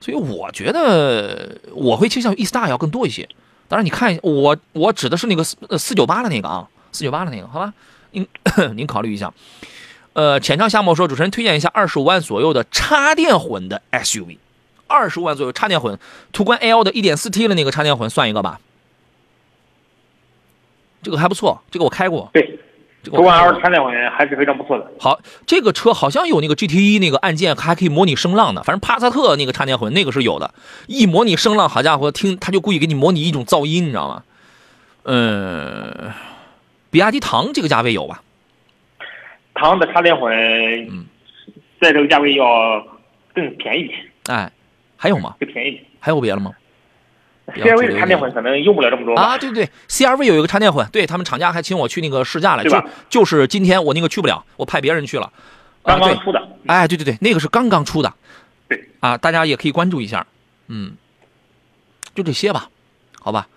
[0.00, 3.28] 所以我觉得我会倾向于 E Star 要更多一些。
[3.68, 7.74] 当然，你看我我指的是那个四四九八的那个啊，四九八的那个，好吧？
[8.12, 8.26] 您
[8.74, 9.32] 您考虑一下。
[10.14, 14.38] 呃，浅唱夏末说，主持人推荐一下二十五万左右的插电混的 SUV，
[14.86, 15.98] 二十五万左右插电混，
[16.32, 18.58] 途观 L 的一点四 T 的那个插电混算一个吧。
[21.02, 22.30] 这个还不错，这个我开过。
[22.32, 22.58] 对，
[23.16, 24.90] 途观 L 插电混还是非常不错的。
[25.00, 30.52] 好，这个车好像有那个 GT 那个按键还可以模拟声浪的，反正帕萨特那个插电混那个是有的，
[30.86, 34.22] 一模拟声浪，好家伙，听他就故意给你模拟一种噪音，你知道吗？
[35.04, 36.12] 嗯，
[36.90, 38.22] 比亚迪唐这个价位有吧？
[39.54, 40.32] 唐的插电混，
[40.90, 41.06] 嗯
[41.80, 42.86] 在这个价位要
[43.34, 44.50] 更便宜一点，哎，
[44.96, 45.34] 还有吗？
[45.40, 45.84] 更便宜一点。
[46.00, 46.52] 还有别的吗？
[47.54, 49.14] CRV 的插电混可能用不了这么多。
[49.14, 55.32] 啊，对对，CRV 有一个插电混，对他们厂家还请我去那个试驾来，就对吧就是今天我那个去不了，我派别人去了。
[55.82, 58.12] 刚刚，出的，哎，对对对，那个是刚刚出的。
[58.68, 60.26] 对啊，大家也可以关注一下。
[60.66, 60.92] 嗯，
[62.14, 62.68] 就这些吧，
[63.18, 63.48] 好吧。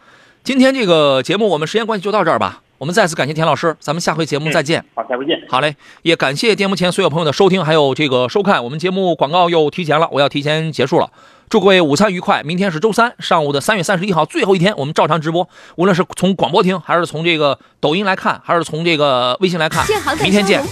[0.44, 2.62] 今天这个节目我们时间关系就到这儿吧。
[2.78, 4.84] 我们再次感谢田老师，咱们下回节目再见。
[4.96, 5.39] 好，下回见。
[5.50, 8.64] 好嘞，也感谢电幕前所有朋友的收听，还有这个收看。
[8.64, 11.12] 我们节目广告又提前了，我要提前结束了。
[11.52, 12.41] 祝各位午餐愉快！
[12.43, 15.49] 明天是周三上午的三月三十一号最后一天，我们照常直播。
[15.76, 19.86] 无论是从广播听，还是从这个抖音来看，还是从这个微信来看，
[20.22, 20.64] 明天见。